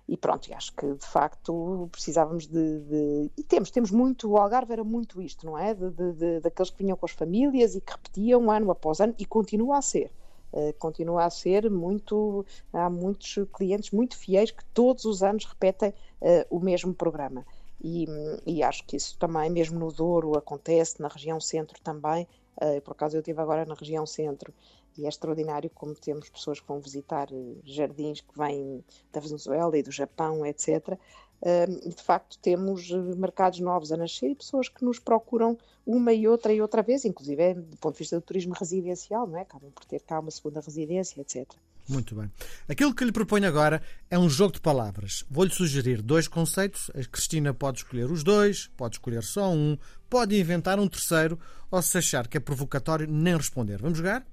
e 0.06 0.16
pronto, 0.18 0.52
acho 0.52 0.74
que 0.74 0.94
de 0.94 1.06
facto 1.06 1.88
precisávamos 1.90 2.46
de, 2.46 2.80
de, 2.80 3.30
E 3.38 3.42
temos, 3.42 3.70
temos 3.70 3.90
muito. 3.90 4.30
O 4.30 4.36
Algarve 4.36 4.74
era 4.74 4.84
muito 4.84 5.22
isto, 5.22 5.46
não 5.46 5.56
é? 5.56 5.72
De, 5.72 6.12
de, 6.12 6.40
daqueles 6.40 6.68
que 6.70 6.82
vinham 6.82 6.96
com 6.98 7.06
as 7.06 7.12
famílias 7.12 7.74
e 7.74 7.80
que 7.80 7.92
repetiam 7.92 8.50
ano 8.50 8.70
após 8.70 9.00
ano 9.00 9.14
e 9.18 9.24
continua 9.24 9.78
a 9.78 9.82
ser. 9.82 10.12
Uh, 10.52 10.74
continua 10.78 11.24
a 11.24 11.30
ser 11.30 11.70
muito. 11.70 12.44
Há 12.70 12.90
muitos 12.90 13.38
clientes 13.54 13.90
muito 13.92 14.14
fiéis 14.18 14.50
que 14.50 14.62
todos 14.74 15.06
os 15.06 15.22
anos 15.22 15.46
repetem 15.46 15.94
uh, 16.20 16.44
o 16.50 16.60
mesmo 16.60 16.92
programa. 16.92 17.46
E, 17.82 18.06
e, 18.46 18.62
acho 18.62 18.84
que 18.84 18.96
isso 18.96 19.18
também, 19.18 19.50
mesmo 19.50 19.78
no 19.78 19.90
Douro, 19.90 20.38
acontece, 20.38 21.02
na 21.02 21.08
região 21.08 21.40
centro 21.40 21.80
também. 21.80 22.28
Uh, 22.56 22.80
por 22.82 22.92
acaso 22.92 23.16
eu 23.16 23.20
estive 23.20 23.40
agora 23.40 23.64
na 23.64 23.74
região 23.74 24.06
centro 24.06 24.54
e 24.96 25.06
é 25.06 25.08
extraordinário 25.08 25.70
como 25.70 25.94
temos 25.94 26.28
pessoas 26.28 26.60
que 26.60 26.68
vão 26.68 26.78
visitar 26.78 27.28
eh, 27.32 27.54
jardins 27.64 28.20
que 28.20 28.38
vêm 28.38 28.84
da 29.10 29.20
Venezuela 29.20 29.76
e 29.76 29.82
do 29.82 29.90
Japão, 29.90 30.44
etc. 30.44 30.98
Uh, 31.40 31.88
de 31.88 32.02
facto, 32.02 32.38
temos 32.38 32.90
mercados 32.90 33.58
novos 33.58 33.90
a 33.90 33.96
nascer 33.96 34.30
e 34.30 34.34
pessoas 34.34 34.68
que 34.68 34.84
nos 34.84 34.98
procuram 34.98 35.58
uma 35.84 36.12
e 36.12 36.28
outra 36.28 36.52
e 36.52 36.60
outra 36.60 36.82
vez, 36.82 37.04
inclusive 37.04 37.54
do 37.54 37.76
ponto 37.78 37.94
de 37.94 38.00
vista 38.00 38.16
do 38.16 38.22
turismo 38.22 38.54
residencial, 38.54 39.26
não 39.26 39.38
é? 39.38 39.42
Acabam 39.42 39.70
por 39.72 39.84
ter 39.84 40.00
cá 40.02 40.20
uma 40.20 40.30
segunda 40.30 40.60
residência, 40.60 41.20
etc. 41.20 41.48
Muito 41.88 42.14
bem. 42.14 42.30
Aquilo 42.68 42.94
que 42.94 43.04
lhe 43.04 43.12
proponho 43.12 43.46
agora 43.46 43.82
é 44.08 44.18
um 44.18 44.28
jogo 44.28 44.54
de 44.54 44.60
palavras. 44.60 45.24
Vou-lhe 45.30 45.50
sugerir 45.50 46.00
dois 46.00 46.28
conceitos. 46.28 46.90
A 46.94 47.04
Cristina 47.04 47.52
pode 47.52 47.78
escolher 47.78 48.10
os 48.10 48.22
dois, 48.22 48.68
pode 48.76 48.96
escolher 48.96 49.22
só 49.22 49.50
um, 49.50 49.76
pode 50.08 50.38
inventar 50.38 50.78
um 50.78 50.88
terceiro, 50.88 51.38
ou 51.70 51.82
se 51.82 51.98
achar 51.98 52.28
que 52.28 52.36
é 52.36 52.40
provocatório, 52.40 53.06
nem 53.08 53.36
responder. 53.36 53.82
Vamos 53.82 53.98
jogar? 53.98 54.24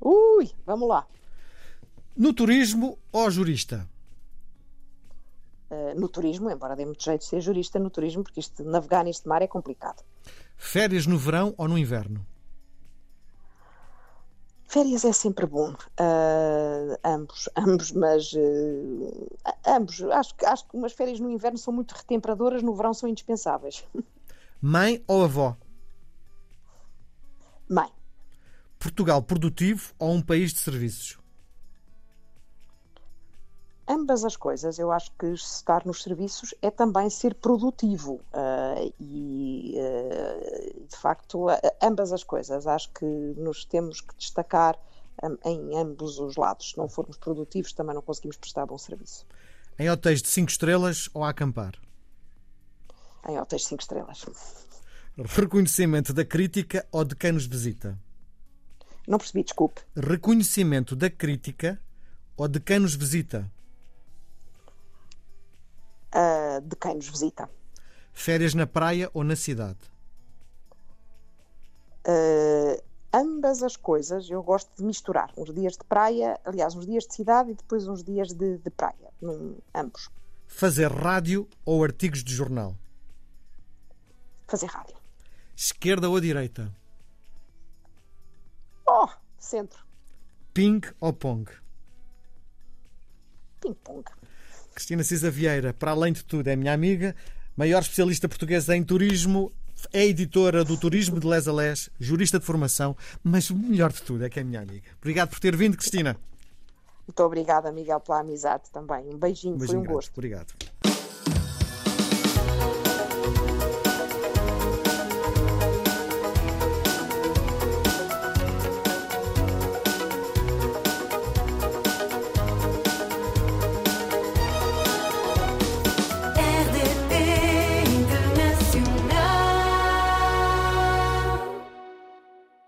Ui, 0.00 0.50
vamos 0.66 0.88
lá. 0.88 1.06
No 2.16 2.34
turismo 2.34 2.98
ou 3.10 3.30
jurista? 3.30 3.88
Uh, 5.70 5.98
no 5.98 6.08
turismo, 6.08 6.50
embora 6.50 6.76
dê 6.76 6.84
muito 6.84 7.02
jeito 7.02 7.20
de 7.20 7.26
ser 7.26 7.40
jurista 7.40 7.78
no 7.78 7.88
turismo, 7.88 8.22
porque 8.22 8.40
isto, 8.40 8.62
navegar 8.62 9.04
neste 9.04 9.26
mar 9.26 9.40
é 9.40 9.46
complicado. 9.46 10.02
Férias 10.56 11.06
no 11.06 11.16
verão 11.16 11.54
ou 11.56 11.66
no 11.66 11.78
inverno? 11.78 12.26
Férias 14.72 15.04
é 15.04 15.12
sempre 15.12 15.44
bom, 15.44 15.70
uh, 15.70 16.98
ambos, 17.04 17.46
ambos, 17.54 17.92
mas 17.92 18.32
uh, 18.32 19.30
ambos. 19.66 20.00
Acho, 20.04 20.34
acho 20.46 20.66
que 20.66 20.74
umas 20.74 20.94
férias 20.94 21.20
no 21.20 21.30
inverno 21.30 21.58
são 21.58 21.74
muito 21.74 21.92
retemperadoras, 21.92 22.62
no 22.62 22.74
verão 22.74 22.94
são 22.94 23.06
indispensáveis. 23.06 23.84
Mãe 24.62 25.04
ou 25.06 25.24
avó? 25.24 25.58
Mãe. 27.68 27.90
Portugal 28.78 29.22
produtivo 29.22 29.92
ou 29.98 30.14
um 30.14 30.22
país 30.22 30.54
de 30.54 30.60
serviços? 30.60 31.18
Ambas 33.88 34.24
as 34.24 34.36
coisas. 34.36 34.78
Eu 34.78 34.92
acho 34.92 35.10
que 35.18 35.26
estar 35.26 35.84
nos 35.84 36.02
serviços 36.02 36.54
é 36.62 36.70
também 36.70 37.08
ser 37.10 37.34
produtivo 37.34 38.20
uh, 38.32 38.94
e, 39.00 39.74
uh, 39.76 40.86
de 40.86 40.96
facto, 40.96 41.46
ambas 41.82 42.12
as 42.12 42.24
coisas. 42.24 42.66
Acho 42.66 42.90
que 42.90 43.04
nos 43.04 43.64
temos 43.64 44.00
que 44.00 44.14
destacar 44.16 44.78
um, 45.22 45.36
em 45.44 45.76
ambos 45.78 46.18
os 46.18 46.36
lados. 46.36 46.70
Se 46.70 46.78
não 46.78 46.88
formos 46.88 47.16
produtivos, 47.16 47.72
também 47.72 47.94
não 47.94 48.02
conseguimos 48.02 48.36
prestar 48.36 48.66
bom 48.66 48.78
serviço. 48.78 49.26
Em 49.78 49.90
hotéis 49.90 50.22
de 50.22 50.28
5 50.28 50.50
estrelas 50.50 51.08
ou 51.14 51.24
a 51.24 51.30
acampar? 51.30 51.74
Em 53.28 53.38
hotéis 53.38 53.62
de 53.62 53.68
5 53.68 53.82
estrelas. 53.82 54.24
Reconhecimento 55.16 56.12
da 56.12 56.24
crítica 56.24 56.86
ou 56.90 57.04
de 57.04 57.14
quem 57.14 57.32
nos 57.32 57.46
visita? 57.46 57.98
Não 59.06 59.18
percebi, 59.18 59.42
desculpe. 59.42 59.80
Reconhecimento 59.96 60.94
da 60.94 61.10
crítica 61.10 61.80
ou 62.36 62.48
de 62.48 62.60
quem 62.60 62.78
nos 62.78 62.94
visita? 62.94 63.50
Uh, 66.14 66.60
de 66.60 66.76
quem 66.76 66.94
nos 66.94 67.08
visita. 67.08 67.48
Férias 68.12 68.54
na 68.54 68.66
praia 68.66 69.10
ou 69.14 69.24
na 69.24 69.36
cidade? 69.36 69.80
Uh, 72.06 72.82
ambas 73.12 73.62
as 73.62 73.76
coisas 73.76 74.28
eu 74.28 74.42
gosto 74.42 74.70
de 74.76 74.84
misturar. 74.84 75.32
Uns 75.36 75.52
dias 75.54 75.74
de 75.74 75.84
praia, 75.84 76.38
aliás, 76.44 76.74
uns 76.74 76.86
dias 76.86 77.04
de 77.04 77.14
cidade 77.14 77.50
e 77.50 77.54
depois 77.54 77.86
uns 77.86 78.02
dias 78.02 78.32
de, 78.32 78.58
de 78.58 78.70
praia. 78.70 79.12
Num, 79.20 79.56
ambos. 79.74 80.10
Fazer 80.46 80.90
rádio 80.90 81.48
ou 81.64 81.82
artigos 81.82 82.22
de 82.22 82.34
jornal? 82.34 82.76
Fazer 84.46 84.66
rádio. 84.66 84.96
Esquerda 85.56 86.10
ou 86.10 86.20
direita? 86.20 86.70
Oh, 88.86 89.08
centro. 89.38 89.82
Ping 90.52 90.82
ou 91.00 91.12
pong? 91.12 91.50
Ping-pong. 93.60 94.04
Cristina 94.74 95.04
Cisa 95.04 95.30
Vieira, 95.30 95.72
para 95.72 95.90
além 95.90 96.12
de 96.12 96.24
tudo, 96.24 96.48
é 96.48 96.56
minha 96.56 96.72
amiga, 96.72 97.14
maior 97.56 97.82
especialista 97.82 98.28
portuguesa 98.28 98.76
em 98.76 98.82
turismo, 98.82 99.52
é 99.92 100.04
editora 100.04 100.64
do 100.64 100.76
Turismo 100.76 101.18
de 101.18 101.26
Les 101.26 101.48
a 101.48 101.52
Les, 101.52 101.90
jurista 101.98 102.38
de 102.38 102.44
formação, 102.44 102.96
mas 103.22 103.50
o 103.50 103.56
melhor 103.56 103.92
de 103.92 104.02
tudo 104.02 104.24
é 104.24 104.30
que 104.30 104.40
é 104.40 104.44
minha 104.44 104.60
amiga. 104.60 104.88
Obrigado 105.00 105.30
por 105.30 105.40
ter 105.40 105.56
vindo, 105.56 105.76
Cristina. 105.76 106.16
Muito 107.06 107.22
obrigada, 107.22 107.72
Miguel, 107.72 108.00
pela 108.00 108.20
amizade 108.20 108.70
também. 108.72 109.08
Um 109.08 109.18
beijinho, 109.18 109.54
um 109.54 109.58
beijinho 109.58 109.80
foi 109.80 109.90
um 109.90 109.94
gosto. 109.94 110.12
Obrigado. 110.12 110.54